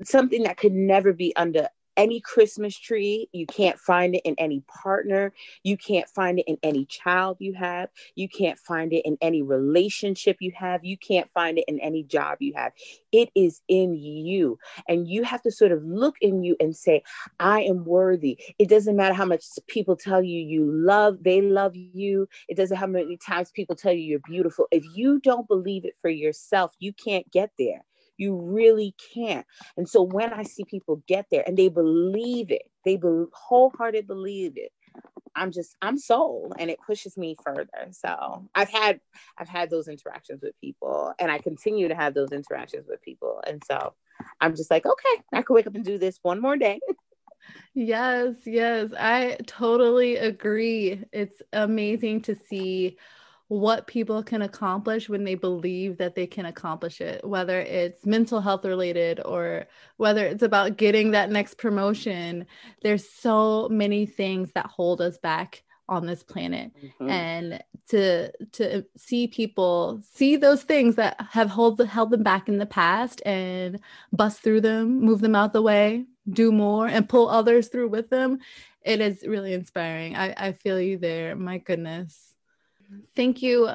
something 0.04 0.44
that 0.44 0.58
could 0.58 0.74
never 0.74 1.14
be 1.14 1.36
under 1.36 1.68
any 2.02 2.20
Christmas 2.20 2.76
tree. 2.76 3.30
You 3.32 3.46
can't 3.46 3.80
find 3.80 4.16
it 4.16 4.24
in 4.26 4.34
any 4.40 4.64
partner. 4.84 5.34
You 5.62 5.78
can't 5.78 6.10
find 6.10 6.40
it 6.40 6.46
in 6.48 6.58
any 6.64 6.86
child 6.86 7.38
you 7.40 7.54
have. 7.54 7.90
You 8.16 8.28
can't 8.28 8.58
find 8.58 8.92
it 8.92 9.06
in 9.06 9.20
any 9.22 9.44
relationship 9.44 10.38
you 10.40 10.52
have. 10.56 10.84
You 10.84 10.98
can't 10.98 11.30
find 11.32 11.60
it 11.60 11.66
in 11.68 11.80
any 11.80 12.02
job 12.02 12.38
you 12.40 12.54
have. 12.56 12.72
It 13.12 13.30
is 13.36 13.62
in 13.68 13.94
you. 13.94 14.58
And 14.90 15.08
you 15.08 15.24
have 15.24 15.44
to 15.44 15.52
sort 15.52 15.72
of 15.72 15.84
look 15.84 16.16
in 16.22 16.42
you 16.44 16.56
and 16.60 16.76
say, 16.76 17.04
I 17.40 17.62
am 17.62 17.86
worthy. 17.86 18.40
It 18.58 18.68
doesn't 18.68 18.96
matter 18.96 19.14
how 19.14 19.26
much 19.26 19.46
people 19.68 19.96
tell 19.96 20.24
you 20.24 20.40
you 20.40 20.66
love, 20.72 21.20
they 21.22 21.42
love 21.42 21.76
you. 21.76 22.28
It 22.48 22.58
doesn't 22.58 22.78
how 22.78 22.88
many 22.88 23.18
times 23.18 23.52
people 23.52 23.76
tell 23.76 23.94
you 23.94 24.02
you're 24.02 24.20
beautiful. 24.20 24.66
If 24.72 24.84
you 24.96 25.20
don't 25.20 25.48
believe 25.48 25.86
it 25.86 25.94
for 26.02 26.10
yourself, 26.10 26.72
you 26.80 26.94
can't 26.94 27.30
get 27.32 27.52
there. 27.60 27.86
You 28.22 28.36
really 28.36 28.94
can't. 29.16 29.48
And 29.78 29.90
so 29.90 30.04
when 30.04 30.32
I 30.32 30.44
see 30.44 30.64
people 30.64 31.02
get 31.08 31.26
there 31.32 31.44
and 31.48 31.58
they 31.58 31.70
believe 31.70 32.52
it, 32.52 32.70
they 32.86 32.98
be- 32.98 33.26
believe 34.08 34.54
it. 34.58 34.72
I'm 35.36 35.52
just 35.52 35.76
I'm 35.82 35.98
sold 35.98 36.54
and 36.60 36.70
it 36.70 36.78
pushes 36.86 37.18
me 37.18 37.36
further. 37.44 37.88
So 37.90 38.48
I've 38.54 38.70
had 38.70 39.00
I've 39.40 39.50
had 39.50 39.72
those 39.72 39.88
interactions 39.88 40.44
with 40.44 40.54
people 40.62 41.14
and 41.18 41.32
I 41.32 41.40
continue 41.40 41.88
to 41.88 41.96
have 41.96 42.14
those 42.14 42.32
interactions 42.32 42.86
with 42.88 43.02
people. 43.02 43.42
And 43.48 43.64
so 43.66 43.96
I'm 44.40 44.56
just 44.56 44.70
like, 44.70 44.86
okay, 44.86 45.24
I 45.34 45.42
can 45.42 45.56
wake 45.56 45.66
up 45.66 45.74
and 45.74 45.84
do 45.84 45.98
this 45.98 46.20
one 46.22 46.40
more 46.40 46.58
day. 46.58 46.80
Yes, 47.74 48.36
yes, 48.46 48.92
I 49.00 49.38
totally 49.48 50.18
agree. 50.18 51.04
It's 51.12 51.42
amazing 51.54 52.22
to 52.24 52.36
see 52.36 52.98
what 53.52 53.86
people 53.86 54.24
can 54.24 54.42
accomplish 54.42 55.10
when 55.10 55.26
they 55.26 55.36
believe 55.36 55.98
that 55.98 56.16
they 56.16 56.26
can 56.26 56.46
accomplish 56.46 57.02
it, 57.02 57.22
whether 57.28 57.60
it's 57.60 58.06
mental 58.06 58.40
health 58.40 58.64
related 58.64 59.20
or 59.26 59.66
whether 59.98 60.26
it's 60.26 60.42
about 60.42 60.78
getting 60.78 61.12
that 61.12 61.30
next 61.30 61.58
promotion. 61.58 62.46
There's 62.82 63.10
so 63.10 63.68
many 63.68 64.06
things 64.06 64.54
that 64.54 64.68
hold 64.68 65.02
us 65.02 65.18
back 65.18 65.64
on 65.90 66.06
this 66.06 66.24
planet 66.24 66.72
mm-hmm. 66.82 67.10
and 67.10 67.62
to 67.90 68.32
to 68.54 68.86
see 68.96 69.28
people 69.28 70.02
see 70.14 70.38
those 70.38 70.64
things 70.64 70.96
that 70.96 71.20
have 71.32 71.50
hold, 71.50 71.82
held 71.82 72.12
them 72.12 72.24
back 72.24 72.48
in 72.48 72.58
the 72.58 72.66
past 72.66 73.22
and 73.26 73.82
bust 74.14 74.42
through 74.42 74.62
them 74.62 75.02
move 75.02 75.20
them 75.20 75.36
out 75.36 75.52
the 75.52 75.62
way 75.62 76.06
do 76.30 76.54
more 76.54 76.88
and 76.88 77.10
pull 77.10 77.28
others 77.28 77.68
through 77.68 77.90
with 77.90 78.10
them 78.10 78.40
it 78.84 79.02
is 79.02 79.26
really 79.28 79.54
inspiring 79.54 80.16
i, 80.16 80.34
I 80.38 80.52
feel 80.54 80.80
you 80.80 80.98
there 80.98 81.36
my 81.36 81.58
goodness 81.58 82.31
Thank 83.16 83.42
you 83.42 83.70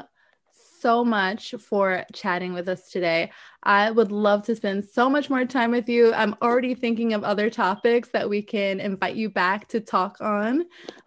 so 0.80 1.04
much 1.04 1.54
for 1.58 2.04
chatting 2.12 2.52
with 2.52 2.68
us 2.68 2.90
today. 2.90 3.30
I 3.62 3.90
would 3.90 4.12
love 4.12 4.44
to 4.44 4.56
spend 4.56 4.84
so 4.84 5.08
much 5.08 5.30
more 5.30 5.44
time 5.44 5.70
with 5.70 5.88
you. 5.88 6.12
I'm 6.14 6.34
already 6.42 6.74
thinking 6.74 7.12
of 7.12 7.24
other 7.24 7.50
topics 7.50 8.10
that 8.10 8.28
we 8.28 8.42
can 8.42 8.80
invite 8.80 9.16
you 9.16 9.30
back 9.30 9.68
to 9.68 9.80
talk 9.80 10.18
on. 10.20 10.64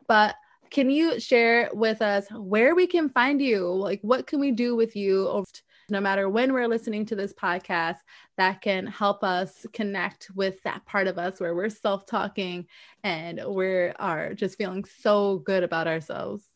But 0.07 0.35
can 0.69 0.89
you 0.89 1.19
share 1.19 1.69
with 1.73 2.01
us 2.01 2.27
where 2.31 2.75
we 2.75 2.87
can 2.87 3.09
find 3.09 3.41
you? 3.41 3.67
Like, 3.67 3.99
what 4.01 4.27
can 4.27 4.39
we 4.39 4.51
do 4.51 4.75
with 4.75 4.95
you? 4.95 5.43
No 5.89 5.99
matter 5.99 6.29
when 6.29 6.53
we're 6.53 6.67
listening 6.67 7.05
to 7.07 7.15
this 7.15 7.33
podcast, 7.33 7.97
that 8.37 8.61
can 8.61 8.85
help 8.85 9.23
us 9.23 9.65
connect 9.73 10.29
with 10.35 10.61
that 10.63 10.85
part 10.85 11.07
of 11.07 11.17
us 11.17 11.39
where 11.39 11.55
we're 11.55 11.69
self 11.69 12.05
talking 12.05 12.67
and 13.03 13.41
we 13.47 13.87
are 13.99 14.33
just 14.33 14.57
feeling 14.57 14.85
so 14.85 15.39
good 15.39 15.63
about 15.63 15.87
ourselves. 15.87 16.48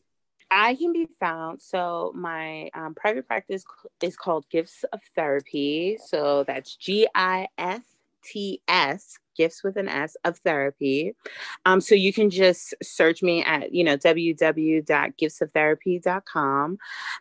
I 0.50 0.74
can 0.74 0.92
be 0.92 1.08
found. 1.20 1.60
So 1.60 2.12
my 2.14 2.70
um, 2.74 2.94
private 2.94 3.26
practice 3.26 3.64
is 4.02 4.16
called 4.16 4.48
Gifts 4.50 4.84
of 4.92 5.00
Therapy. 5.14 5.98
So 6.04 6.44
that's 6.44 6.76
G 6.76 7.08
I 7.14 7.48
F 7.58 7.82
T 8.24 8.60
S 8.68 9.18
gifts 9.36 9.64
with 9.64 9.76
an 9.76 9.88
S 9.88 10.16
of 10.24 10.38
therapy. 10.38 11.14
Um, 11.66 11.80
so 11.80 11.94
you 11.94 12.12
can 12.12 12.30
just 12.30 12.74
search 12.82 13.22
me 13.22 13.44
at, 13.44 13.72
you 13.74 13.84
know, 13.84 13.96
www.giftsoftherapy.com. 13.96 16.78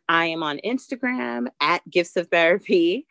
I 0.08 0.26
am 0.26 0.44
on 0.44 0.60
Instagram 0.64 1.48
at 1.60 1.82
gifts 1.90 2.16
of 2.16 2.28
therapy. 2.28 3.08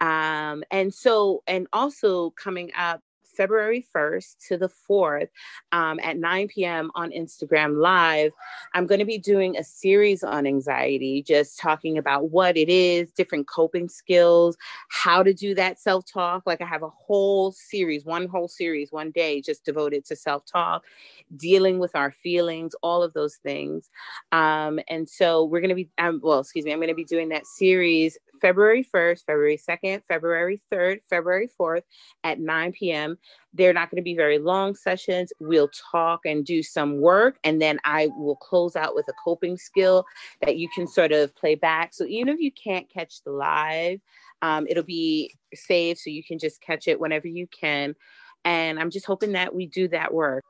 Um, 0.00 0.64
and 0.70 0.92
so, 0.92 1.42
and 1.46 1.66
also 1.72 2.28
coming 2.30 2.72
up 2.76 3.00
February 3.34 3.86
1st 3.94 4.46
to 4.48 4.56
the 4.56 4.68
4th 4.68 5.28
um, 5.72 5.98
at 6.02 6.16
9 6.16 6.48
p.m. 6.48 6.90
on 6.94 7.10
Instagram 7.10 7.78
Live. 7.78 8.32
I'm 8.74 8.86
going 8.86 8.98
to 8.98 9.04
be 9.04 9.18
doing 9.18 9.56
a 9.56 9.64
series 9.64 10.22
on 10.22 10.46
anxiety, 10.46 11.22
just 11.22 11.58
talking 11.58 11.98
about 11.98 12.30
what 12.30 12.56
it 12.56 12.68
is, 12.68 13.12
different 13.12 13.48
coping 13.48 13.88
skills, 13.88 14.56
how 14.88 15.22
to 15.22 15.32
do 15.32 15.54
that 15.54 15.80
self 15.80 16.04
talk. 16.10 16.42
Like 16.46 16.60
I 16.60 16.66
have 16.66 16.82
a 16.82 16.88
whole 16.88 17.52
series, 17.52 18.04
one 18.04 18.28
whole 18.28 18.48
series, 18.48 18.92
one 18.92 19.10
day 19.10 19.40
just 19.40 19.64
devoted 19.64 20.04
to 20.06 20.16
self 20.16 20.44
talk, 20.44 20.84
dealing 21.36 21.78
with 21.78 21.94
our 21.96 22.10
feelings, 22.10 22.74
all 22.82 23.02
of 23.02 23.12
those 23.12 23.36
things. 23.36 23.90
Um, 24.32 24.80
and 24.88 25.08
so 25.08 25.44
we're 25.44 25.60
going 25.60 25.70
to 25.70 25.74
be, 25.74 25.90
um, 25.98 26.20
well, 26.22 26.40
excuse 26.40 26.64
me, 26.64 26.72
I'm 26.72 26.78
going 26.78 26.88
to 26.88 26.94
be 26.94 27.04
doing 27.04 27.28
that 27.30 27.46
series 27.46 28.18
February 28.42 28.84
1st, 28.84 29.24
February 29.24 29.56
2nd, 29.56 30.02
February 30.08 30.60
3rd, 30.70 30.98
February 31.08 31.48
4th 31.58 31.82
at 32.24 32.40
9 32.40 32.72
p.m. 32.72 33.16
They're 33.54 33.72
not 33.72 33.90
going 33.90 34.00
to 34.00 34.04
be 34.04 34.16
very 34.16 34.38
long 34.38 34.74
sessions. 34.74 35.32
We'll 35.40 35.70
talk 35.92 36.20
and 36.26 36.44
do 36.44 36.62
some 36.62 37.00
work, 37.00 37.38
and 37.44 37.62
then 37.62 37.78
I 37.84 38.08
will 38.08 38.36
close 38.36 38.76
out 38.76 38.94
with 38.94 39.08
a 39.08 39.14
coping 39.24 39.56
skill 39.56 40.04
that 40.42 40.56
you 40.58 40.68
can 40.74 40.86
sort 40.86 41.12
of 41.12 41.34
play 41.36 41.54
back. 41.54 41.94
So 41.94 42.04
even 42.04 42.28
if 42.28 42.40
you 42.40 42.50
can't 42.52 42.90
catch 42.90 43.22
the 43.22 43.30
live, 43.30 44.00
um, 44.42 44.66
it'll 44.68 44.82
be 44.82 45.34
saved 45.54 46.00
so 46.00 46.10
you 46.10 46.24
can 46.24 46.38
just 46.38 46.60
catch 46.60 46.88
it 46.88 47.00
whenever 47.00 47.28
you 47.28 47.46
can. 47.46 47.94
And 48.44 48.80
I'm 48.80 48.90
just 48.90 49.06
hoping 49.06 49.32
that 49.32 49.54
we 49.54 49.66
do 49.66 49.86
that 49.88 50.12
work. 50.12 50.44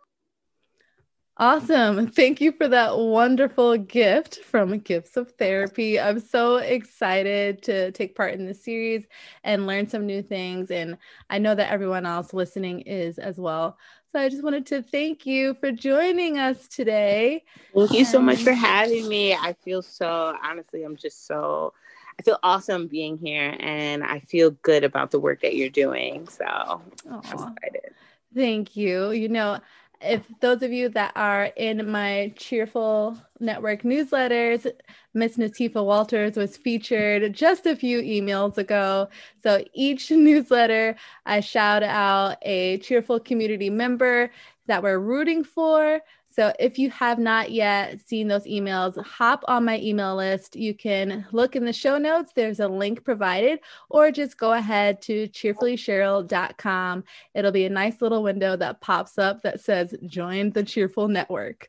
Awesome. 1.39 2.09
Thank 2.09 2.43
you 2.43 2.53
for 2.53 2.69
that 2.69 2.97
wonderful 2.97 3.79
gift 3.79 4.41
from 4.41 4.79
Gifts 4.81 5.17
of 5.17 5.31
Therapy. 5.33 5.99
I'm 5.99 6.21
so 6.21 6.57
excited 6.57 7.63
to 7.63 7.91
take 7.93 8.15
part 8.15 8.35
in 8.35 8.47
this 8.47 8.63
series 8.63 9.07
and 9.43 9.67
learn 9.67 9.89
some 9.89 10.07
new 10.07 10.23
things. 10.23 10.71
And 10.71 10.99
I 11.31 11.39
know 11.39 11.55
that 11.55 11.73
everyone 11.73 12.05
else 12.05 12.35
listening 12.35 12.83
is 12.83 13.19
as 13.19 13.39
well. 13.39 13.79
So 14.13 14.21
I 14.21 14.29
just 14.29 14.45
wanted 14.45 14.67
to 14.67 14.83
thank 14.83 15.25
you 15.25 15.55
for 15.55 15.73
joining 15.73 16.39
us 16.39 16.69
today. 16.69 17.45
Thank 17.75 17.93
you 17.93 18.05
so 18.05 18.21
much 18.21 18.39
um, 18.39 18.45
for 18.45 18.53
having 18.53 19.09
me. 19.09 19.33
I 19.35 19.55
feel 19.65 19.81
so, 19.81 20.37
honestly, 20.45 20.83
I'm 20.83 20.97
just 20.97 21.27
so, 21.27 21.73
I 22.21 22.23
feel 22.23 22.39
awesome 22.43 22.89
being 22.89 23.17
here 23.17 23.57
and 23.59 24.05
I 24.05 24.21
feel 24.21 24.51
good 24.51 24.85
about 24.85 25.11
the 25.11 25.19
work 25.19 25.41
that 25.41 25.57
you're 25.57 25.71
doing. 25.71 26.29
So 26.29 26.45
Aww. 26.45 26.83
I'm 27.09 27.19
excited. 27.21 27.95
Thank 28.35 28.77
you. 28.77 29.11
You 29.13 29.29
know, 29.29 29.61
if 30.03 30.23
those 30.41 30.63
of 30.63 30.73
you 30.73 30.89
that 30.91 31.13
are 31.17 31.47
in 31.57 31.91
my 31.91 32.33
cheerful 32.37 33.17
network 33.41 33.83
newsletters 33.83 34.71
miss 35.15 35.37
natifa 35.37 35.85
walters 35.85 36.37
was 36.37 36.57
featured 36.57 37.33
just 37.35 37.67
a 37.67 37.77
few 37.77 38.01
emails 38.03 38.59
ago. 38.59 39.09
So 39.43 39.65
each 39.75 40.11
newsletter 40.11 40.97
i 41.27 41.41
shout 41.41 41.83
out 41.83 42.39
a 42.43 42.79
cheerful 42.79 43.21
community 43.21 43.71
member 43.71 44.31
that 44.67 44.83
we're 44.83 44.99
rooting 44.99 45.45
for 45.45 46.01
so 46.33 46.53
if 46.59 46.79
you 46.79 46.91
have 46.91 47.19
not 47.19 47.51
yet 47.51 48.01
seen 48.01 48.27
those 48.27 48.45
emails, 48.45 48.97
hop 49.05 49.45
on 49.49 49.67
my 49.67 49.79
email 49.81 50.17
list. 50.17 50.57
You 50.57 50.75
can 50.75 51.27
look 51.31 51.57
in 51.57 51.65
the 51.65 51.73
show 51.73 51.99
notes, 51.99 52.33
there's 52.35 52.61
a 52.61 52.69
link 52.69 53.05
provided, 53.05 53.61
or 53.91 54.11
just 54.11 54.39
go 54.39 54.53
ahead 54.53 55.03
to 55.03 55.29
cheerfullycheryl.com. 55.29 57.05
It'll 57.35 57.53
be 57.53 57.67
a 57.67 57.71
nice 57.71 58.01
little 58.01 58.23
window 58.23 58.57
that 58.57 58.81
pops 58.81 59.19
up 59.19 59.43
that 59.43 59.61
says 59.61 59.95
join 60.07 60.51
the 60.51 60.63
cheerful 60.63 61.09
network. 61.09 61.69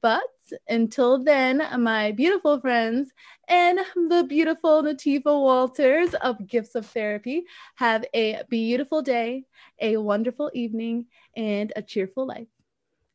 But 0.00 0.22
until 0.68 1.24
then, 1.24 1.66
my 1.78 2.12
beautiful 2.12 2.60
friends 2.60 3.10
and 3.48 3.80
the 3.96 4.24
beautiful 4.28 4.82
Natifa 4.82 5.24
Walters 5.24 6.14
of 6.14 6.46
Gifts 6.46 6.74
of 6.74 6.86
Therapy, 6.86 7.44
have 7.76 8.04
a 8.14 8.42
beautiful 8.48 9.02
day, 9.02 9.44
a 9.80 9.96
wonderful 9.96 10.50
evening, 10.54 11.06
and 11.36 11.72
a 11.74 11.82
cheerful 11.82 12.26
life. 12.26 12.48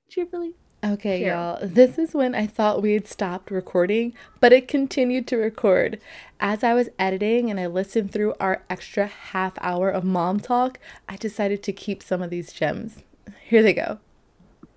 Cheerfully. 0.10 0.56
Okay, 0.82 1.20
Here. 1.20 1.34
y'all. 1.34 1.60
This 1.62 1.98
is 1.98 2.14
when 2.14 2.34
I 2.34 2.48
thought 2.48 2.82
we 2.82 2.94
had 2.94 3.06
stopped 3.06 3.52
recording, 3.52 4.14
but 4.40 4.54
it 4.54 4.70
continued 4.70 5.28
to 5.28 5.36
record. 5.36 6.00
As 6.40 6.64
I 6.64 6.74
was 6.74 6.88
editing 6.98 7.50
and 7.50 7.60
I 7.60 7.68
listened 7.68 8.14
through 8.14 8.34
our 8.40 8.64
extra 8.70 9.08
half 9.08 9.54
hour 9.60 9.90
of 9.90 10.06
mom 10.06 10.40
talk, 10.40 10.80
I 11.10 11.18
decided 11.18 11.64
to 11.64 11.74
keep 11.74 12.02
some 12.02 12.22
of 12.22 12.30
these 12.30 12.54
gems. 12.54 13.04
Here 13.44 13.62
they 13.62 13.74
go. 13.74 14.00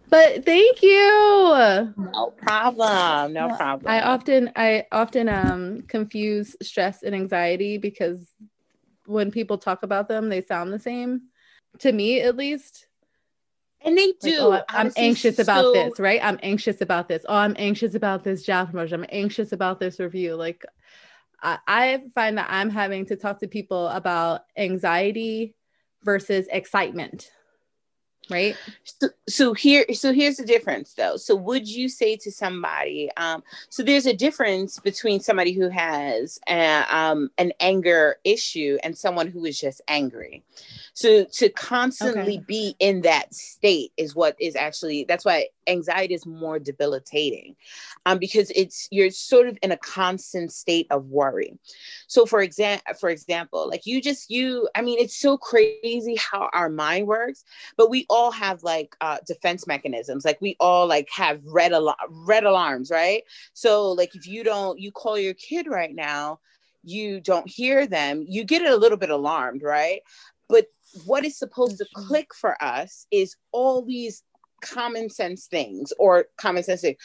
But 0.08 0.44
thank 0.44 0.82
you. 0.82 1.08
No 1.96 2.34
problem. 2.36 3.32
No 3.32 3.48
problem. 3.56 3.90
I 3.90 4.02
often 4.02 4.50
I 4.56 4.84
often 4.90 5.28
um 5.28 5.82
confuse 5.82 6.56
stress 6.60 7.02
and 7.04 7.14
anxiety 7.14 7.78
because 7.78 8.26
when 9.06 9.30
people 9.30 9.56
talk 9.56 9.84
about 9.84 10.08
them, 10.08 10.28
they 10.28 10.42
sound 10.42 10.72
the 10.72 10.80
same. 10.80 11.22
To 11.78 11.92
me 11.92 12.20
at 12.20 12.36
least 12.36 12.88
and 13.84 13.96
they 13.96 14.12
do. 14.20 14.48
Like, 14.48 14.64
oh, 14.68 14.76
I'm 14.76 14.92
anxious 14.96 15.36
so... 15.36 15.42
about 15.42 15.72
this, 15.74 15.98
right? 15.98 16.20
I'm 16.22 16.38
anxious 16.42 16.80
about 16.80 17.08
this. 17.08 17.24
Oh, 17.28 17.36
I'm 17.36 17.56
anxious 17.58 17.94
about 17.94 18.24
this 18.24 18.42
job 18.42 18.70
promotion. 18.70 19.00
I'm 19.00 19.06
anxious 19.10 19.52
about 19.52 19.80
this 19.80 19.98
review. 19.98 20.36
Like, 20.36 20.64
I, 21.42 21.58
I 21.66 22.02
find 22.14 22.38
that 22.38 22.46
I'm 22.50 22.70
having 22.70 23.06
to 23.06 23.16
talk 23.16 23.40
to 23.40 23.48
people 23.48 23.88
about 23.88 24.42
anxiety 24.56 25.54
versus 26.04 26.46
excitement. 26.50 27.30
right 28.30 28.56
so, 28.84 29.08
so 29.28 29.52
here 29.52 29.84
so 29.92 30.12
here's 30.12 30.36
the 30.36 30.44
difference 30.44 30.94
though 30.94 31.16
so 31.16 31.34
would 31.34 31.66
you 31.66 31.88
say 31.88 32.16
to 32.16 32.30
somebody 32.30 33.10
um 33.16 33.42
so 33.68 33.82
there's 33.82 34.06
a 34.06 34.14
difference 34.14 34.78
between 34.78 35.18
somebody 35.18 35.52
who 35.52 35.68
has 35.68 36.38
a, 36.48 36.84
um, 36.88 37.30
an 37.38 37.52
anger 37.58 38.16
issue 38.22 38.78
and 38.84 38.96
someone 38.96 39.26
who 39.26 39.44
is 39.44 39.58
just 39.58 39.80
angry 39.88 40.44
so 40.94 41.24
to 41.24 41.48
constantly 41.50 42.36
okay. 42.36 42.44
be 42.46 42.76
in 42.78 43.02
that 43.02 43.34
state 43.34 43.92
is 43.96 44.14
what 44.14 44.36
is 44.40 44.56
actually 44.56 45.04
that's 45.04 45.24
why 45.24 45.46
anxiety 45.66 46.14
is 46.14 46.26
more 46.26 46.58
debilitating 46.58 47.54
um, 48.06 48.18
because 48.18 48.50
it's 48.50 48.88
you're 48.90 49.10
sort 49.10 49.46
of 49.46 49.56
in 49.62 49.70
a 49.72 49.76
constant 49.76 50.52
state 50.52 50.86
of 50.90 51.06
worry. 51.06 51.56
So 52.08 52.26
for 52.26 52.40
example 52.40 52.94
for 52.98 53.10
example 53.10 53.68
like 53.68 53.86
you 53.86 54.00
just 54.02 54.30
you 54.30 54.68
i 54.74 54.82
mean 54.82 54.98
it's 54.98 55.16
so 55.16 55.36
crazy 55.36 56.16
how 56.16 56.50
our 56.52 56.68
mind 56.68 57.06
works 57.06 57.44
but 57.76 57.90
we 57.90 58.06
all 58.08 58.30
have 58.30 58.62
like 58.62 58.94
uh, 59.00 59.18
defense 59.26 59.66
mechanisms. 59.66 60.24
Like 60.24 60.40
we 60.40 60.56
all 60.60 60.86
like 60.86 61.08
have 61.10 61.40
red 61.44 61.72
al- 61.72 61.96
red 62.08 62.44
alarms 62.44 62.90
right? 62.90 63.22
So 63.52 63.92
like 63.92 64.14
if 64.14 64.26
you 64.26 64.44
don't 64.44 64.78
you 64.78 64.92
call 64.92 65.18
your 65.18 65.34
kid 65.34 65.66
right 65.66 65.94
now 65.94 66.40
you 66.84 67.20
don't 67.20 67.48
hear 67.48 67.86
them 67.86 68.24
you 68.28 68.44
get 68.44 68.62
a 68.62 68.76
little 68.76 68.98
bit 68.98 69.10
alarmed 69.10 69.62
right? 69.62 70.00
But 70.48 70.66
what 71.04 71.24
is 71.24 71.38
supposed 71.38 71.78
to 71.78 71.86
click 71.94 72.34
for 72.34 72.62
us 72.62 73.06
is 73.10 73.36
all 73.52 73.82
these 73.82 74.22
common 74.62 75.10
sense 75.10 75.46
things 75.46 75.92
or 75.98 76.26
common 76.36 76.62
sense 76.62 76.80
things. 76.80 76.98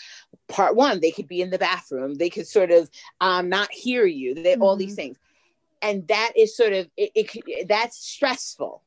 Part 0.47 0.75
one, 0.75 1.01
they 1.01 1.11
could 1.11 1.27
be 1.27 1.41
in 1.41 1.49
the 1.49 1.57
bathroom, 1.57 2.15
they 2.15 2.29
could 2.29 2.47
sort 2.47 2.71
of 2.71 2.89
um, 3.19 3.49
not 3.49 3.71
hear 3.71 4.05
you, 4.05 4.35
they, 4.35 4.53
mm-hmm. 4.53 4.61
all 4.61 4.75
these 4.75 4.91
mm-hmm. 4.91 4.95
things. 4.95 5.17
And 5.81 6.07
that 6.07 6.33
is 6.35 6.55
sort 6.55 6.73
of, 6.73 6.89
it, 6.97 7.11
it, 7.15 7.67
that's 7.67 7.97
stressful. 7.97 8.83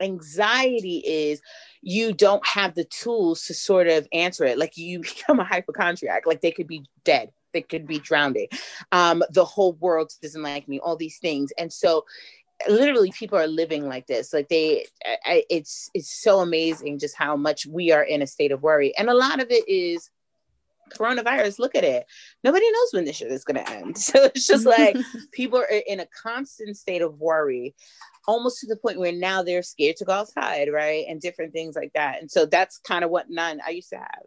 Anxiety 0.00 0.98
is 0.98 1.40
you 1.82 2.12
don't 2.12 2.46
have 2.46 2.74
the 2.74 2.84
tools 2.84 3.46
to 3.46 3.54
sort 3.54 3.88
of 3.88 4.06
answer 4.12 4.44
it. 4.44 4.58
Like 4.58 4.76
you 4.76 5.00
become 5.00 5.40
a 5.40 5.44
hypochondriac, 5.44 6.26
like 6.26 6.40
they 6.40 6.52
could 6.52 6.68
be 6.68 6.84
dead 7.04 7.32
they 7.52 7.62
could 7.62 7.86
be 7.86 7.98
drowning. 7.98 8.48
Um, 8.92 9.22
the 9.30 9.44
whole 9.44 9.72
world 9.74 10.12
doesn't 10.22 10.42
like 10.42 10.68
me, 10.68 10.80
all 10.80 10.96
these 10.96 11.18
things. 11.18 11.50
And 11.58 11.72
so 11.72 12.04
literally 12.68 13.12
people 13.12 13.38
are 13.38 13.46
living 13.46 13.86
like 13.86 14.06
this. 14.06 14.32
Like 14.32 14.48
they 14.48 14.86
I, 15.24 15.44
it's 15.48 15.90
it's 15.94 16.22
so 16.22 16.40
amazing 16.40 16.98
just 16.98 17.16
how 17.16 17.36
much 17.36 17.66
we 17.66 17.92
are 17.92 18.02
in 18.02 18.22
a 18.22 18.26
state 18.26 18.52
of 18.52 18.62
worry. 18.62 18.96
And 18.96 19.08
a 19.08 19.14
lot 19.14 19.40
of 19.40 19.50
it 19.50 19.68
is 19.68 20.10
coronavirus. 20.88 21.58
Look 21.58 21.74
at 21.74 21.84
it. 21.84 22.06
Nobody 22.42 22.70
knows 22.70 22.92
when 22.92 23.04
this 23.04 23.16
shit 23.16 23.30
is 23.30 23.44
going 23.44 23.62
to 23.64 23.70
end. 23.70 23.96
So 24.08 24.24
it's 24.24 24.46
just 24.46 24.66
like 24.66 24.96
people 25.32 25.58
are 25.58 25.82
in 25.86 26.00
a 26.00 26.06
constant 26.06 26.76
state 26.76 27.02
of 27.02 27.20
worry 27.20 27.74
almost 28.26 28.60
to 28.60 28.66
the 28.66 28.76
point 28.76 28.98
where 28.98 29.12
now 29.12 29.42
they're 29.42 29.62
scared 29.62 29.96
to 29.96 30.04
go 30.04 30.12
outside 30.12 30.68
right? 30.72 31.04
And 31.08 31.20
different 31.20 31.52
things 31.52 31.76
like 31.76 31.92
that. 31.94 32.20
And 32.20 32.30
so 32.30 32.46
that's 32.46 32.78
kind 32.78 33.04
of 33.04 33.10
what 33.10 33.30
none 33.30 33.60
i 33.66 33.70
used 33.70 33.90
to 33.90 33.98
have. 33.98 34.24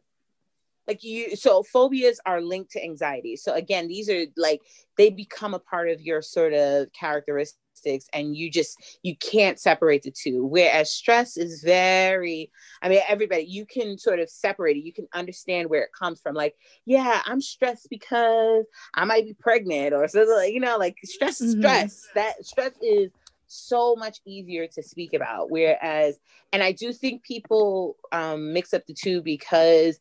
Like 0.87 1.03
you 1.03 1.35
so 1.35 1.63
phobias 1.63 2.19
are 2.25 2.41
linked 2.41 2.71
to 2.71 2.83
anxiety. 2.83 3.35
So 3.35 3.53
again 3.53 3.87
these 3.87 4.09
are 4.09 4.25
like 4.37 4.61
they 4.97 5.09
become 5.09 5.53
a 5.53 5.59
part 5.59 5.89
of 5.89 6.01
your 6.01 6.21
sort 6.21 6.53
of 6.53 6.91
characteristics 6.93 7.57
and 7.85 8.35
you 8.35 8.49
just 8.49 8.99
you 9.03 9.15
can't 9.17 9.59
separate 9.59 10.03
the 10.03 10.11
two. 10.11 10.45
Whereas 10.45 10.91
stress 10.91 11.37
is 11.37 11.63
very 11.63 12.51
i 12.81 12.89
mean 12.89 13.01
everybody 13.07 13.43
you 13.43 13.65
can 13.65 13.97
sort 13.97 14.19
of 14.19 14.29
separate 14.29 14.77
it. 14.77 14.83
You 14.83 14.93
can 14.93 15.07
understand 15.13 15.69
where 15.69 15.83
it 15.83 15.91
comes 15.97 16.21
from. 16.21 16.35
Like 16.35 16.55
yeah 16.85 17.21
i'm 17.25 17.41
stressed 17.41 17.87
because 17.89 18.65
i 18.95 19.05
might 19.05 19.25
be 19.25 19.33
pregnant 19.33 19.93
or 19.93 20.07
so 20.07 20.41
you 20.41 20.59
know 20.59 20.77
like 20.77 20.97
stress 21.03 21.41
mm-hmm. 21.41 21.59
stress. 21.59 22.07
That 22.15 22.45
stress 22.45 22.73
is 22.81 23.11
so 23.47 23.95
much 23.97 24.19
easier 24.25 24.65
to 24.65 24.81
speak 24.81 25.13
about. 25.13 25.51
Whereas 25.51 26.17
and 26.53 26.63
i 26.63 26.71
do 26.71 26.93
think 26.93 27.23
people 27.23 27.95
um, 28.11 28.53
mix 28.53 28.73
up 28.73 28.85
the 28.85 28.93
two 28.93 29.21
because 29.21 29.99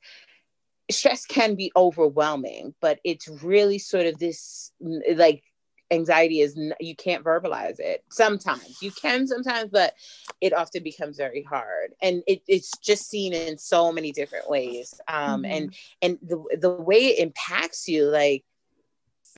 stress 0.91 1.25
can 1.25 1.55
be 1.55 1.71
overwhelming 1.77 2.75
but 2.81 2.99
it's 3.05 3.29
really 3.43 3.79
sort 3.79 4.07
of 4.07 4.19
this 4.19 4.73
like 5.15 5.45
anxiety 5.91 6.41
is 6.41 6.59
you 6.81 6.95
can't 6.95 7.25
verbalize 7.25 7.79
it 7.79 8.05
sometimes. 8.11 8.81
You 8.81 8.91
can 8.91 9.27
sometimes 9.27 9.71
but 9.71 9.95
it 10.41 10.53
often 10.53 10.83
becomes 10.83 11.17
very 11.17 11.43
hard. 11.43 11.93
And 12.01 12.23
it, 12.27 12.43
it's 12.47 12.71
just 12.79 13.09
seen 13.09 13.33
in 13.33 13.59
so 13.59 13.93
many 13.93 14.13
different 14.13 14.49
ways. 14.49 15.01
Um, 15.09 15.43
mm-hmm. 15.43 15.53
and 15.53 15.75
and 16.03 16.19
the, 16.23 16.59
the 16.61 16.71
way 16.71 17.07
it 17.07 17.19
impacts 17.19 17.89
you 17.89 18.05
like 18.07 18.45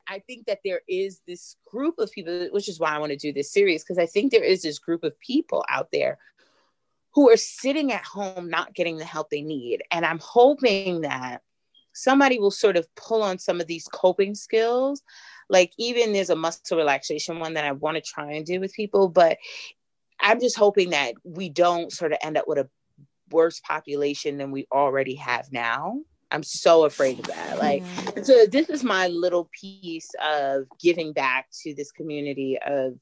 i 0.08 0.18
think 0.18 0.46
that 0.46 0.60
there 0.64 0.80
is 0.88 1.20
this 1.28 1.56
group 1.70 1.98
of 1.98 2.10
people 2.10 2.48
which 2.50 2.68
is 2.68 2.80
why 2.80 2.90
i 2.90 2.98
want 2.98 3.10
to 3.12 3.16
do 3.16 3.32
this 3.32 3.52
series 3.52 3.84
because 3.84 3.98
i 3.98 4.06
think 4.06 4.32
there 4.32 4.42
is 4.42 4.62
this 4.62 4.78
group 4.78 5.04
of 5.04 5.18
people 5.20 5.64
out 5.68 5.88
there 5.92 6.18
who 7.14 7.30
are 7.30 7.36
sitting 7.36 7.92
at 7.92 8.04
home 8.04 8.48
not 8.48 8.74
getting 8.74 8.96
the 8.96 9.04
help 9.04 9.30
they 9.30 9.42
need. 9.42 9.82
And 9.90 10.04
i'm 10.04 10.18
hoping 10.18 11.02
that 11.02 11.42
somebody 11.92 12.38
will 12.38 12.50
sort 12.50 12.76
of 12.76 12.86
pull 12.94 13.22
on 13.22 13.38
some 13.38 13.60
of 13.60 13.66
these 13.66 13.86
coping 13.88 14.34
skills 14.34 15.02
like 15.52 15.72
even 15.76 16.12
there's 16.12 16.30
a 16.30 16.36
muscle 16.36 16.78
relaxation 16.78 17.38
one 17.38 17.54
that 17.54 17.64
I 17.64 17.72
want 17.72 17.96
to 17.96 18.00
try 18.00 18.32
and 18.32 18.46
do 18.46 18.58
with 18.58 18.72
people, 18.72 19.08
but 19.08 19.36
I'm 20.18 20.40
just 20.40 20.56
hoping 20.56 20.90
that 20.90 21.14
we 21.24 21.50
don't 21.50 21.92
sort 21.92 22.12
of 22.12 22.18
end 22.22 22.38
up 22.38 22.48
with 22.48 22.58
a 22.58 22.68
worse 23.30 23.60
population 23.60 24.38
than 24.38 24.50
we 24.50 24.66
already 24.72 25.16
have 25.16 25.52
now. 25.52 26.00
I'm 26.30 26.42
so 26.42 26.84
afraid 26.86 27.18
of 27.18 27.26
that. 27.26 27.58
Like, 27.58 27.82
yeah. 27.82 28.22
so 28.22 28.46
this 28.46 28.70
is 28.70 28.82
my 28.82 29.08
little 29.08 29.50
piece 29.60 30.10
of 30.24 30.64
giving 30.80 31.12
back 31.12 31.48
to 31.62 31.74
this 31.74 31.92
community 31.92 32.58
of 32.66 32.94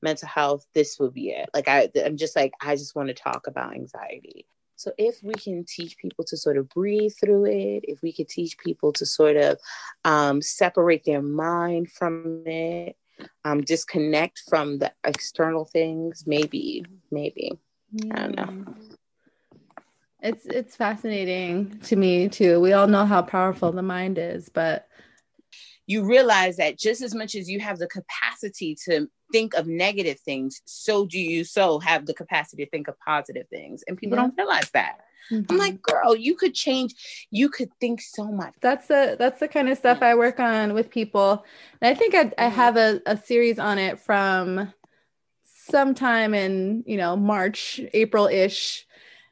mental 0.00 0.28
health. 0.28 0.64
This 0.74 1.00
will 1.00 1.10
be 1.10 1.30
it. 1.30 1.48
Like, 1.52 1.66
I, 1.66 1.88
I'm 2.04 2.16
just 2.16 2.36
like, 2.36 2.52
I 2.60 2.76
just 2.76 2.94
want 2.94 3.08
to 3.08 3.14
talk 3.14 3.48
about 3.48 3.74
anxiety. 3.74 4.46
So 4.76 4.92
if 4.98 5.22
we 5.22 5.32
can 5.34 5.64
teach 5.64 5.96
people 5.96 6.24
to 6.24 6.36
sort 6.36 6.58
of 6.58 6.68
breathe 6.68 7.12
through 7.18 7.46
it, 7.46 7.84
if 7.88 8.02
we 8.02 8.12
could 8.12 8.28
teach 8.28 8.58
people 8.58 8.92
to 8.92 9.06
sort 9.06 9.36
of 9.36 9.58
um, 10.04 10.42
separate 10.42 11.02
their 11.04 11.22
mind 11.22 11.90
from 11.90 12.42
it, 12.46 12.96
um, 13.44 13.62
disconnect 13.62 14.42
from 14.48 14.78
the 14.78 14.92
external 15.04 15.64
things, 15.64 16.24
maybe, 16.26 16.84
maybe. 17.10 17.58
Yeah. 17.92 18.14
I 18.14 18.18
don't 18.20 18.36
know. 18.36 18.74
It's 20.22 20.44
it's 20.46 20.76
fascinating 20.76 21.78
to 21.84 21.96
me 21.96 22.28
too. 22.28 22.60
We 22.60 22.72
all 22.72 22.88
know 22.88 23.06
how 23.06 23.22
powerful 23.22 23.72
the 23.72 23.82
mind 23.82 24.18
is, 24.18 24.48
but 24.48 24.88
you 25.86 26.04
realize 26.04 26.56
that 26.56 26.78
just 26.78 27.00
as 27.00 27.14
much 27.14 27.34
as 27.34 27.48
you 27.48 27.60
have 27.60 27.78
the 27.78 27.86
capacity 27.86 28.76
to 28.86 29.08
think 29.32 29.54
of 29.54 29.66
negative 29.66 30.20
things, 30.20 30.62
so 30.64 31.06
do 31.06 31.18
you 31.18 31.44
so 31.44 31.78
have 31.80 32.06
the 32.06 32.14
capacity 32.14 32.64
to 32.64 32.70
think 32.70 32.88
of 32.88 32.98
positive 33.00 33.48
things. 33.48 33.84
And 33.86 33.96
people 33.96 34.16
yeah. 34.16 34.24
don't 34.24 34.36
realize 34.36 34.70
that. 34.70 35.00
Mm-hmm. 35.30 35.50
I'm 35.50 35.58
like, 35.58 35.82
girl, 35.82 36.14
you 36.14 36.36
could 36.36 36.54
change, 36.54 37.26
you 37.30 37.48
could 37.48 37.70
think 37.80 38.00
so 38.00 38.30
much. 38.30 38.54
That's 38.60 38.86
the 38.86 39.16
that's 39.18 39.40
the 39.40 39.48
kind 39.48 39.68
of 39.68 39.76
stuff 39.76 39.98
I 40.00 40.14
work 40.14 40.38
on 40.38 40.72
with 40.72 40.90
people. 40.90 41.44
And 41.80 41.90
I 41.90 41.98
think 41.98 42.14
I, 42.14 42.20
I 42.20 42.22
mm-hmm. 42.22 42.54
have 42.54 42.76
a, 42.76 43.00
a 43.06 43.16
series 43.16 43.58
on 43.58 43.78
it 43.78 43.98
from 43.98 44.72
sometime 45.44 46.32
in, 46.32 46.84
you 46.86 46.96
know, 46.96 47.16
March, 47.16 47.80
April-ish 47.92 48.86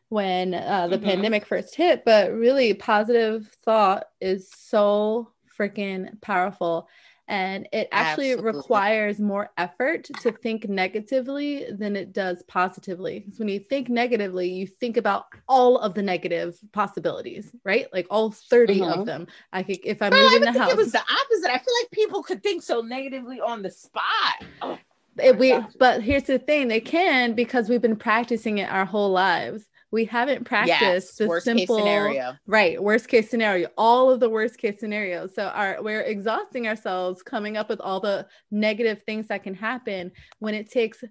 when 0.09 0.53
uh, 0.55 0.89
the 0.89 0.97
mm-hmm. 0.97 1.07
pandemic 1.07 1.47
first 1.47 1.77
hit. 1.77 2.05
But 2.05 2.33
really 2.33 2.75
positive 2.75 3.49
thought 3.65 4.07
is 4.21 4.51
so 4.51 5.31
freaking 5.57 6.21
powerful. 6.21 6.89
And 7.27 7.67
it 7.73 7.89
actually 7.91 8.33
Absolutely. 8.33 8.59
requires 8.59 9.19
more 9.19 9.51
effort 9.57 10.05
to 10.21 10.31
think 10.31 10.69
negatively 10.69 11.67
than 11.71 11.97
it 11.97 12.13
does 12.13 12.43
positively. 12.49 13.21
Because 13.21 13.39
when 13.39 13.49
you 13.49 13.61
think 13.61 13.89
negatively, 13.89 14.49
you 14.49 14.67
think 14.67 14.99
about 14.99 15.27
all 15.49 15.79
of 15.79 15.95
the 15.95 16.03
negative 16.03 16.59
possibilities, 16.73 17.51
right? 17.65 17.87
Like 17.93 18.07
all 18.11 18.31
30 18.31 18.81
mm-hmm. 18.81 19.01
of 19.01 19.07
them. 19.07 19.27
I 19.53 19.63
could, 19.63 19.79
if 19.85 20.03
I'm 20.03 20.11
Girl, 20.11 20.23
moving 20.23 20.53
the 20.53 20.59
house. 20.59 20.73
It 20.73 20.77
was 20.77 20.93
the 20.93 21.01
opposite. 21.01 21.51
I 21.51 21.59
feel 21.59 21.75
like 21.83 21.91
people 21.93 22.23
could 22.23 22.43
think 22.43 22.63
so 22.63 22.83
negatively 22.83 23.41
on 23.41 23.63
the 23.63 23.71
spot. 23.71 24.45
Oh. 24.61 24.79
It, 25.23 25.39
we, 25.39 25.57
but 25.79 26.03
here's 26.03 26.25
the 26.25 26.41
thing 26.41 26.69
they 26.69 26.81
can 26.81 27.35
because 27.35 27.69
we've 27.69 27.81
been 27.81 27.97
practicing 27.97 28.59
it 28.59 28.69
our 28.71 28.85
whole 28.85 29.13
lives 29.13 29.69
we 29.95 30.05
haven't 30.05 30.45
practiced 30.45 30.81
yes, 30.81 31.15
the 31.15 31.29
worst 31.29 31.45
simple 31.45 31.77
case 31.77 31.85
scenario. 31.85 32.37
right 32.49 32.83
worst 32.83 33.07
case 33.07 33.31
scenario 33.31 33.69
all 33.79 34.11
of 34.11 34.19
the 34.19 34.29
worst 34.29 34.59
case 34.59 34.79
scenarios 34.81 35.33
so 35.33 35.45
our 35.45 35.81
we're 35.81 36.01
exhausting 36.01 36.67
ourselves 36.67 37.23
coming 37.23 37.57
up 37.57 37.69
with 37.69 37.81
all 37.81 38.01
the 38.01 38.27
negative 38.51 39.03
things 39.07 39.29
that 39.29 39.45
can 39.45 39.55
happen 39.55 40.11
when 40.41 40.53
it 40.53 40.69
takes 40.69 41.05